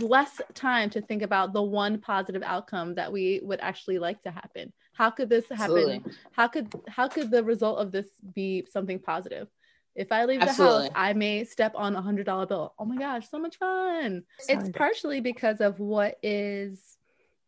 less 0.00 0.40
time 0.54 0.90
to 0.90 1.00
think 1.00 1.22
about 1.22 1.52
the 1.52 1.62
one 1.62 2.00
positive 2.00 2.42
outcome 2.42 2.96
that 2.96 3.10
we 3.10 3.40
would 3.44 3.60
actually 3.60 3.98
like 3.98 4.20
to 4.20 4.30
happen 4.30 4.72
how 4.92 5.08
could 5.08 5.30
this 5.30 5.48
happen 5.48 5.62
Absolutely. 5.62 6.12
how 6.32 6.48
could 6.48 6.74
how 6.88 7.06
could 7.06 7.30
the 7.30 7.44
result 7.44 7.78
of 7.78 7.92
this 7.92 8.08
be 8.34 8.66
something 8.68 8.98
positive 8.98 9.46
if 9.94 10.12
I 10.12 10.26
leave 10.26 10.42
Absolutely. 10.42 10.76
the 10.76 10.82
house, 10.82 10.92
I 10.94 11.12
may 11.14 11.44
step 11.44 11.72
on 11.74 11.96
a 11.96 12.02
hundred 12.02 12.26
dollar 12.26 12.44
bill. 12.44 12.74
Oh 12.78 12.84
my 12.84 12.98
gosh, 12.98 13.30
so 13.30 13.38
much 13.38 13.56
fun. 13.56 14.24
It's 14.46 14.68
partially 14.76 15.22
because 15.22 15.62
of 15.62 15.80
what 15.80 16.18
is 16.22 16.95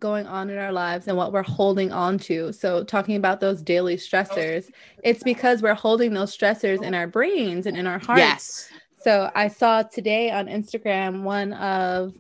going 0.01 0.27
on 0.27 0.51
in 0.51 0.59
our 0.59 0.73
lives 0.73 1.09
and 1.09 1.17
what 1.17 1.33
we're 1.33 1.43
holding 1.43 1.93
on 1.93 2.19
to. 2.21 2.53
So, 2.53 2.85
talking 2.85 3.17
about 3.17 3.41
those 3.41 3.63
daily 3.63 3.97
stressors, 3.97 4.71
it's 5.03 5.23
because 5.23 5.63
we're 5.63 5.75
holding 5.75 6.15
those 6.15 6.37
stressors 6.37 6.83
in 6.83 6.95
our 6.95 7.07
brains 7.07 7.67
and 7.67 7.77
in 7.77 7.87
our 7.87 7.99
hearts. 7.99 8.21
Yes. 8.21 8.69
So, 8.99 9.31
I 9.35 9.49
saw 9.49 9.83
today 9.83 10.31
on 10.31 10.47
Instagram 10.47 11.23
one 11.23 11.53
of 11.55 12.13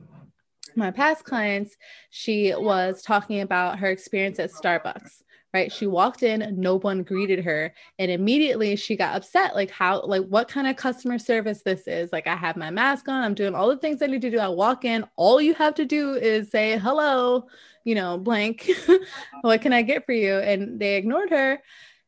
my 0.76 0.90
past 0.90 1.24
clients, 1.24 1.76
she 2.10 2.54
was 2.56 3.02
talking 3.02 3.40
about 3.40 3.78
her 3.78 3.90
experience 3.90 4.38
at 4.38 4.50
Starbucks 4.52 5.22
right? 5.54 5.72
She 5.72 5.86
walked 5.86 6.22
in 6.22 6.54
no 6.58 6.78
one 6.78 7.02
greeted 7.02 7.44
her 7.44 7.74
and 7.98 8.10
immediately 8.10 8.76
she 8.76 8.96
got 8.96 9.16
upset 9.16 9.54
like 9.54 9.70
how 9.70 10.02
like 10.02 10.24
what 10.26 10.48
kind 10.48 10.66
of 10.66 10.76
customer 10.76 11.18
service 11.18 11.62
this 11.62 11.86
is? 11.86 12.12
Like 12.12 12.26
i 12.26 12.36
have 12.36 12.56
my 12.56 12.70
mask 12.70 13.08
on 13.08 13.22
i'm 13.22 13.34
doing 13.34 13.54
all 13.54 13.68
the 13.68 13.76
things 13.76 14.02
i 14.02 14.06
need 14.06 14.22
to 14.22 14.30
do 14.30 14.38
i 14.38 14.48
walk 14.48 14.84
in 14.84 15.04
all 15.16 15.40
you 15.40 15.54
have 15.54 15.74
to 15.76 15.84
do 15.84 16.14
is 16.14 16.50
say 16.50 16.78
hello 16.78 17.46
you 17.84 17.94
know 17.94 18.18
blank. 18.18 18.70
What 19.42 19.62
can 19.62 19.72
i 19.72 19.82
get 19.82 20.04
for 20.04 20.12
you? 20.12 20.36
And 20.38 20.78
they 20.80 20.96
ignored 20.96 21.30
her 21.30 21.58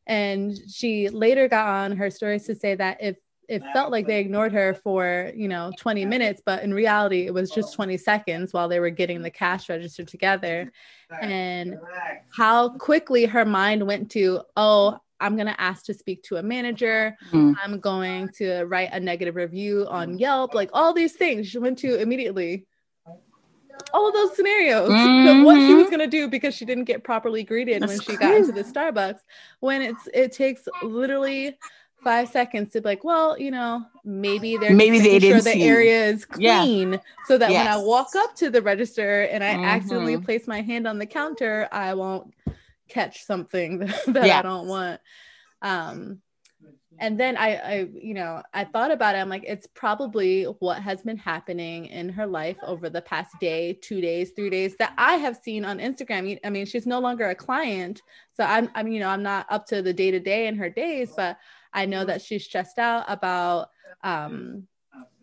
and 0.07 0.57
she 0.69 1.09
later 1.09 1.49
got 1.49 1.67
on 1.67 1.97
her 1.97 2.11
stories 2.11 2.47
to 2.47 2.55
say 2.55 2.75
that 2.75 2.99
if 3.01 3.17
it 3.51 3.65
felt 3.73 3.91
like 3.91 4.07
they 4.07 4.21
ignored 4.21 4.53
her 4.53 4.75
for 4.75 5.33
you 5.35 5.49
know 5.49 5.73
20 5.77 6.07
minutes 6.07 6.41
but 6.45 6.63
in 6.63 6.73
reality 6.73 7.27
it 7.27 7.35
was 7.35 7.51
just 7.51 7.75
20 7.75 7.97
seconds 7.97 8.53
while 8.53 8.69
they 8.69 8.81
were 8.81 8.91
getting 8.91 9.21
the 9.21 9.31
cash 9.31 9.69
register 9.69 10.05
together 10.05 10.73
and 11.21 11.77
how 12.35 12.71
quickly 12.79 13.27
her 13.27 13.45
mind 13.45 13.85
went 13.85 14.11
to 14.11 14.41
oh 14.57 14.97
i'm 15.19 15.35
going 15.35 15.49
to 15.49 15.61
ask 15.61 15.85
to 15.85 15.93
speak 15.93 16.23
to 16.23 16.37
a 16.37 16.43
manager 16.43 17.17
mm. 17.33 17.55
i'm 17.63 17.81
going 17.81 18.29
to 18.29 18.63
write 18.65 18.91
a 18.93 19.01
negative 19.01 19.35
review 19.35 19.87
on 19.91 20.17
yelp 20.17 20.55
like 20.55 20.71
all 20.73 20.95
these 20.95 21.15
things 21.15 21.49
she 21.49 21.59
went 21.59 21.77
to 21.77 22.01
immediately 22.01 22.65
all 23.95 24.07
of 24.07 24.15
those 24.15 24.37
scenarios 24.37 24.91
mm-hmm. 24.91 25.43
what 25.43 25.57
she 25.57 25.75
was 25.75 25.87
going 25.87 26.01
to 26.01 26.07
do 26.07 26.29
because 26.29 26.55
she 26.55 26.65
didn't 26.65 26.85
get 26.85 27.03
properly 27.03 27.43
greeted 27.43 27.83
That's 27.83 27.91
when 27.91 28.01
she 28.01 28.17
crazy. 28.17 28.21
got 28.21 28.35
into 28.35 28.53
the 28.53 28.63
starbucks 28.63 29.21
when 29.61 29.83
it's 29.83 30.09
it 30.13 30.33
takes 30.33 30.69
literally 30.83 31.57
five 32.03 32.29
seconds 32.29 32.73
to 32.73 32.81
be 32.81 32.89
like, 32.89 33.05
well, 33.05 33.39
you 33.39 33.51
know, 33.51 33.85
maybe 34.05 34.57
they're 34.57 34.75
maybe 34.75 34.99
they 34.99 35.19
didn't 35.19 35.43
sure 35.43 35.53
the 35.53 35.63
area 35.63 36.07
is 36.07 36.25
clean, 36.25 36.93
yeah. 36.93 36.99
so 37.27 37.39
that 37.39 37.51
yes. 37.51 37.65
when 37.65 37.73
I 37.73 37.85
walk 37.85 38.09
up 38.17 38.35
to 38.37 38.51
the 38.51 38.63
register 38.63 39.23
and 39.23 39.45
I 39.45 39.55
mm-hmm. 39.55 39.65
accidentally 39.65 40.19
place 40.19 40.47
my 40.47 40.63
hand 40.63 40.87
on 40.87 40.99
the 40.99 41.07
counter, 41.07 41.69
I 41.73 41.95
won't 41.95 42.35
catch 42.89 43.25
something 43.25 43.79
that, 44.07 44.27
yes. 44.27 44.39
I 44.39 44.43
don't 44.43 44.67
want. 44.67 45.01
Um, 45.63 46.21
and 47.01 47.19
then 47.19 47.39
I, 47.39 47.57
I, 47.57 47.89
you 47.95 48.13
know, 48.13 48.43
I 48.53 48.65
thought 48.65 48.91
about 48.91 49.15
it. 49.15 49.19
I'm 49.19 49.31
like, 49.31 49.45
it's 49.47 49.67
probably 49.67 50.45
what 50.45 50.83
has 50.83 51.01
been 51.01 51.17
happening 51.17 51.87
in 51.87 52.11
her 52.11 52.27
life 52.27 52.59
over 52.63 52.91
the 52.91 53.01
past 53.01 53.35
day, 53.41 53.73
two 53.73 54.03
days, 54.03 54.33
three 54.37 54.51
days 54.51 54.77
that 54.77 54.93
I 54.99 55.15
have 55.15 55.39
seen 55.39 55.65
on 55.65 55.79
Instagram. 55.79 56.39
I 56.45 56.51
mean, 56.51 56.67
she's 56.67 56.87
no 56.87 57.01
longer 57.01 57.31
a 57.31 57.35
client, 57.35 58.03
so 58.35 58.45
I'm, 58.45 58.69
I'm, 58.75 58.89
you 58.89 59.01
know, 59.01 59.09
I'm 59.09 59.23
not 59.23 59.47
up 59.49 59.65
to 59.69 59.81
the 59.81 59.95
day 59.95 60.11
to 60.11 60.21
day 60.21 60.47
in 60.47 60.57
her 60.57 60.69
days, 60.69 61.13
but 61.17 61.39
I 61.73 61.87
know 61.87 62.05
that 62.05 62.23
she's 62.23 62.45
stressed 62.45 62.79
out 62.79 63.05
about 63.09 63.71
um, 64.03 64.67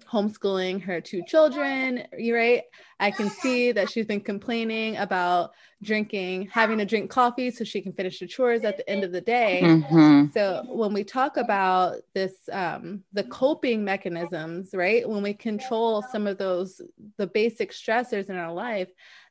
homeschooling 0.10 0.82
her 0.82 1.02
two 1.02 1.22
children, 1.28 2.04
right? 2.14 2.64
I 3.00 3.12
can 3.12 3.30
see 3.30 3.72
that 3.74 3.90
she's 3.90 4.06
been 4.06 4.22
complaining 4.22 4.98
about 4.98 5.52
drinking, 5.84 6.48
having 6.48 6.78
to 6.80 6.86
drink 6.86 7.12
coffee 7.12 7.52
so 7.52 7.64
she 7.64 7.82
can 7.82 7.94
finish 7.94 8.20
the 8.20 8.28
chores 8.28 8.64
at 8.64 8.78
the 8.78 8.90
end 8.90 9.04
of 9.04 9.12
the 9.12 9.22
day. 9.22 9.62
Mm-hmm. 9.64 10.32
So 10.34 10.64
when 10.68 10.94
we 10.94 11.04
talk 11.04 11.38
about 11.38 11.98
this, 12.14 12.34
um, 12.52 13.04
the 13.14 13.26
coping 13.26 13.84
mechanisms, 13.84 14.70
right? 14.74 15.08
When 15.08 15.22
we 15.22 15.34
control 15.34 16.04
some 16.12 16.26
of 16.26 16.38
those, 16.38 16.82
the 17.18 17.28
basic 17.28 17.72
stressors 17.72 18.30
in 18.30 18.38
our 18.38 18.54
life, 18.54 18.90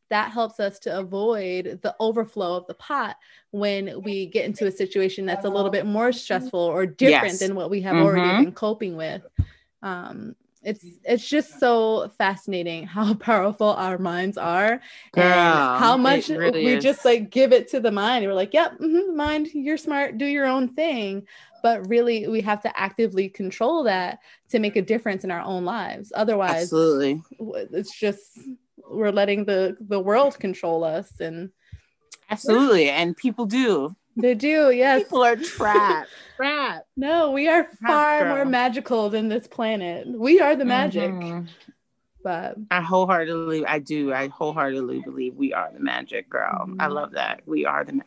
that 0.09 0.31
helps 0.31 0.61
us 0.61 0.79
to 0.81 0.99
avoid 0.99 1.81
the 1.83 1.95
overflow 2.01 2.57
of 2.57 2.66
the 2.66 2.75
pot 2.75 3.16
when 3.51 4.03
we 4.03 4.27
get 4.27 4.45
into 4.45 4.66
a 4.66 4.71
situation 4.71 5.27
that's 5.27 5.45
a 5.45 5.49
little 5.49 5.71
bit 5.71 5.87
more 5.87 6.12
stressful 6.12 6.61
or 6.61 6.87
different 6.87 7.33
yes. 7.33 7.38
than 7.40 7.55
what 7.55 7.71
we 7.71 7.81
have 7.81 7.95
mm-hmm. 7.95 8.05
already 8.05 8.45
been 8.45 8.53
coping 8.53 8.97
with. 8.97 9.27
Um, 9.83 10.37
it's 10.66 10.85
it's 11.05 11.27
just 11.27 11.61
so 11.61 12.11
fascinating 12.19 12.87
how 12.87 13.14
powerful 13.14 13.69
our 13.69 13.99
minds 13.99 14.37
are 14.37 14.81
Girl, 15.12 15.25
and 15.25 15.79
how 15.79 15.97
much 15.97 16.29
really 16.29 16.64
we 16.64 16.75
is. 16.75 16.85
just 16.85 17.05
like 17.05 17.31
give 17.31 17.53
it 17.53 17.69
to 17.71 17.81
the 17.81 17.92
mind. 17.92 18.27
We're 18.27 18.35
like, 18.35 18.53
"Yep, 18.53 18.81
mm-hmm, 18.81 19.16
mind, 19.16 19.49
you're 19.55 19.77
smart, 19.77 20.19
do 20.19 20.27
your 20.27 20.47
own 20.47 20.69
thing." 20.69 21.27
But 21.62 21.88
really, 21.88 22.29
we 22.29 22.42
have 22.42 22.62
to 22.62 22.79
actively 22.79 23.29
control 23.29 23.85
that 23.85 24.21
to 24.51 24.59
make 24.59 24.77
a 24.77 24.83
difference 24.83 25.25
in 25.25 25.31
our 25.31 25.40
own 25.40 25.64
lives. 25.64 26.12
Otherwise, 26.14 26.62
absolutely, 26.64 27.23
it's 27.73 27.97
just 27.97 28.38
we're 28.90 29.12
letting 29.12 29.44
the 29.44 29.77
the 29.81 30.01
world 30.01 30.38
control 30.38 30.85
us 30.85 31.20
and 31.20 31.51
absolutely 32.31 32.88
and 32.88 33.16
people 33.16 33.46
do 33.46 33.94
they 34.16 34.35
do 34.35 34.70
yes 34.70 35.03
people 35.03 35.22
are 35.22 35.37
trapped 35.37 36.11
trapped 36.37 36.87
no 36.96 37.31
we 37.31 37.49
are 37.49 37.68
far 37.87 38.29
more 38.29 38.44
magical 38.44 39.11
than 39.11 39.29
this 39.29 39.46
planet 39.46 40.07
we 40.07 40.40
are 40.40 40.57
the 40.57 40.64
magic 40.64 41.11
mm-hmm. 41.11 41.46
but 42.22 42.57
i 42.70 42.81
wholeheartedly 42.81 43.64
i 43.66 43.79
do 43.79 44.12
i 44.12 44.29
wholeheartedly 44.29 45.01
believe 45.01 45.35
we 45.35 45.53
are 45.53 45.70
the 45.72 45.81
magic 45.81 46.29
girl 46.31 46.66
mm-hmm. 46.66 46.81
i 46.81 46.87
love 46.87 47.12
that 47.12 47.40
we 47.46 47.64
are 47.66 47.85
the 47.85 47.92
magic 47.92 48.07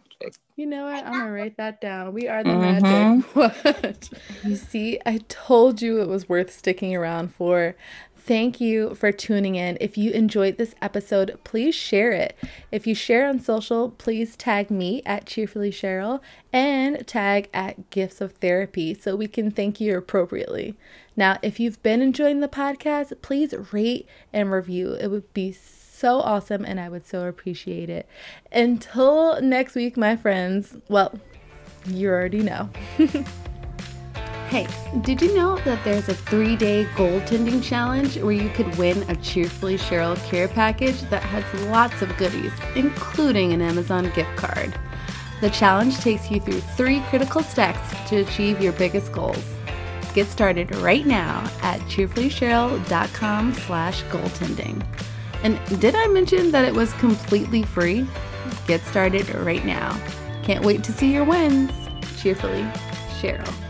you 0.56 0.66
know 0.66 0.86
what? 0.86 1.06
I'm 1.06 1.14
gonna 1.14 1.32
write 1.32 1.56
that 1.56 1.80
down. 1.80 2.12
We 2.12 2.28
are 2.28 2.44
the 2.44 2.50
mm-hmm. 2.50 3.16
magic. 3.22 3.26
What? 3.34 4.10
You 4.44 4.58
see, 4.58 5.00
I 5.06 5.20
told 5.30 5.82
you 5.82 6.02
it 6.02 6.10
was 6.10 6.28
worth 6.28 6.52
sticking 6.52 6.94
around 6.94 7.34
for. 7.34 7.76
Thank 8.20 8.62
you 8.62 8.94
for 8.96 9.12
tuning 9.12 9.56
in. 9.56 9.78
If 9.80 9.98
you 9.98 10.12
enjoyed 10.12 10.58
this 10.58 10.76
episode, 10.82 11.40
please 11.44 11.74
share 11.74 12.12
it. 12.12 12.38
If 12.72 12.86
you 12.86 12.94
share 12.94 13.28
on 13.28 13.40
social, 13.40 13.90
please 13.92 14.36
tag 14.36 14.70
me 14.70 15.02
at 15.06 15.26
Cheerfully 15.26 15.72
Cheryl 15.72 16.20
and 16.54 17.08
tag 17.08 17.50
at 17.54 17.90
Gifts 17.90 18.22
of 18.22 18.34
Therapy 18.34 18.94
so 18.94 19.16
we 19.16 19.28
can 19.28 19.50
thank 19.50 19.82
you 19.82 19.98
appropriately. 19.98 20.76
Now, 21.16 21.40
if 21.42 21.60
you've 21.60 21.82
been 21.82 22.02
enjoying 22.02 22.40
the 22.40 22.48
podcast, 22.48 23.14
please 23.22 23.54
rate 23.72 24.08
and 24.32 24.52
review. 24.52 24.94
It 24.94 25.08
would 25.08 25.34
be 25.34 25.52
so 25.52 26.20
awesome 26.20 26.66
and 26.66 26.80
I 26.80 26.90
would 26.90 27.06
so 27.06 27.26
appreciate 27.26 27.90
it. 27.90 28.08
Until 28.52 29.42
next 29.42 29.76
week, 29.76 29.98
my 29.98 30.16
friends, 30.16 30.78
well, 30.88 31.20
you 31.88 32.10
already 32.10 32.44
know. 32.44 32.70
Hey, 34.50 34.66
did 35.02 35.22
you 35.22 35.36
know 35.36 35.60
that 35.60 35.84
there's 35.84 36.10
a 36.10 36.16
three 36.16 36.56
day 36.56 36.86
goaltending 36.96 37.64
challenge 37.64 38.18
where 38.18 38.32
you 38.32 38.50
could 38.50 38.76
win 38.80 39.08
a 39.08 39.16
Cheerfully 39.18 39.78
Cheryl 39.78 40.18
care 40.28 40.48
package 40.48 41.02
that 41.12 41.22
has 41.22 41.68
lots 41.68 42.02
of 42.02 42.18
goodies, 42.18 42.52
including 42.76 43.54
an 43.54 43.62
Amazon 43.62 44.12
gift 44.16 44.36
card? 44.38 44.74
The 45.42 45.52
challenge 45.52 46.00
takes 46.00 46.32
you 46.32 46.40
through 46.40 46.62
three 46.62 47.02
critical 47.10 47.44
steps 47.44 47.94
to 48.10 48.22
achieve 48.22 48.60
your 48.60 48.74
biggest 48.74 49.12
goals. 49.12 49.46
Get 50.16 50.26
started 50.26 50.76
right 50.78 51.06
now 51.06 51.48
at 51.62 51.80
cheerfullycheryl.com 51.82 53.54
slash 53.54 54.02
goaltending. 54.06 54.84
And 55.44 55.60
did 55.80 55.94
I 55.94 56.08
mention 56.08 56.50
that 56.50 56.66
it 56.66 56.74
was 56.74 56.92
completely 56.94 57.62
free? 57.62 58.08
Get 58.66 58.82
started 58.82 59.30
right 59.36 59.64
now. 59.64 59.96
Can't 60.42 60.66
wait 60.66 60.84
to 60.86 60.92
see 60.92 61.14
your 61.14 61.24
wins. 61.24 61.72
Cheerfully, 62.20 62.64
Cheryl. 63.22 63.69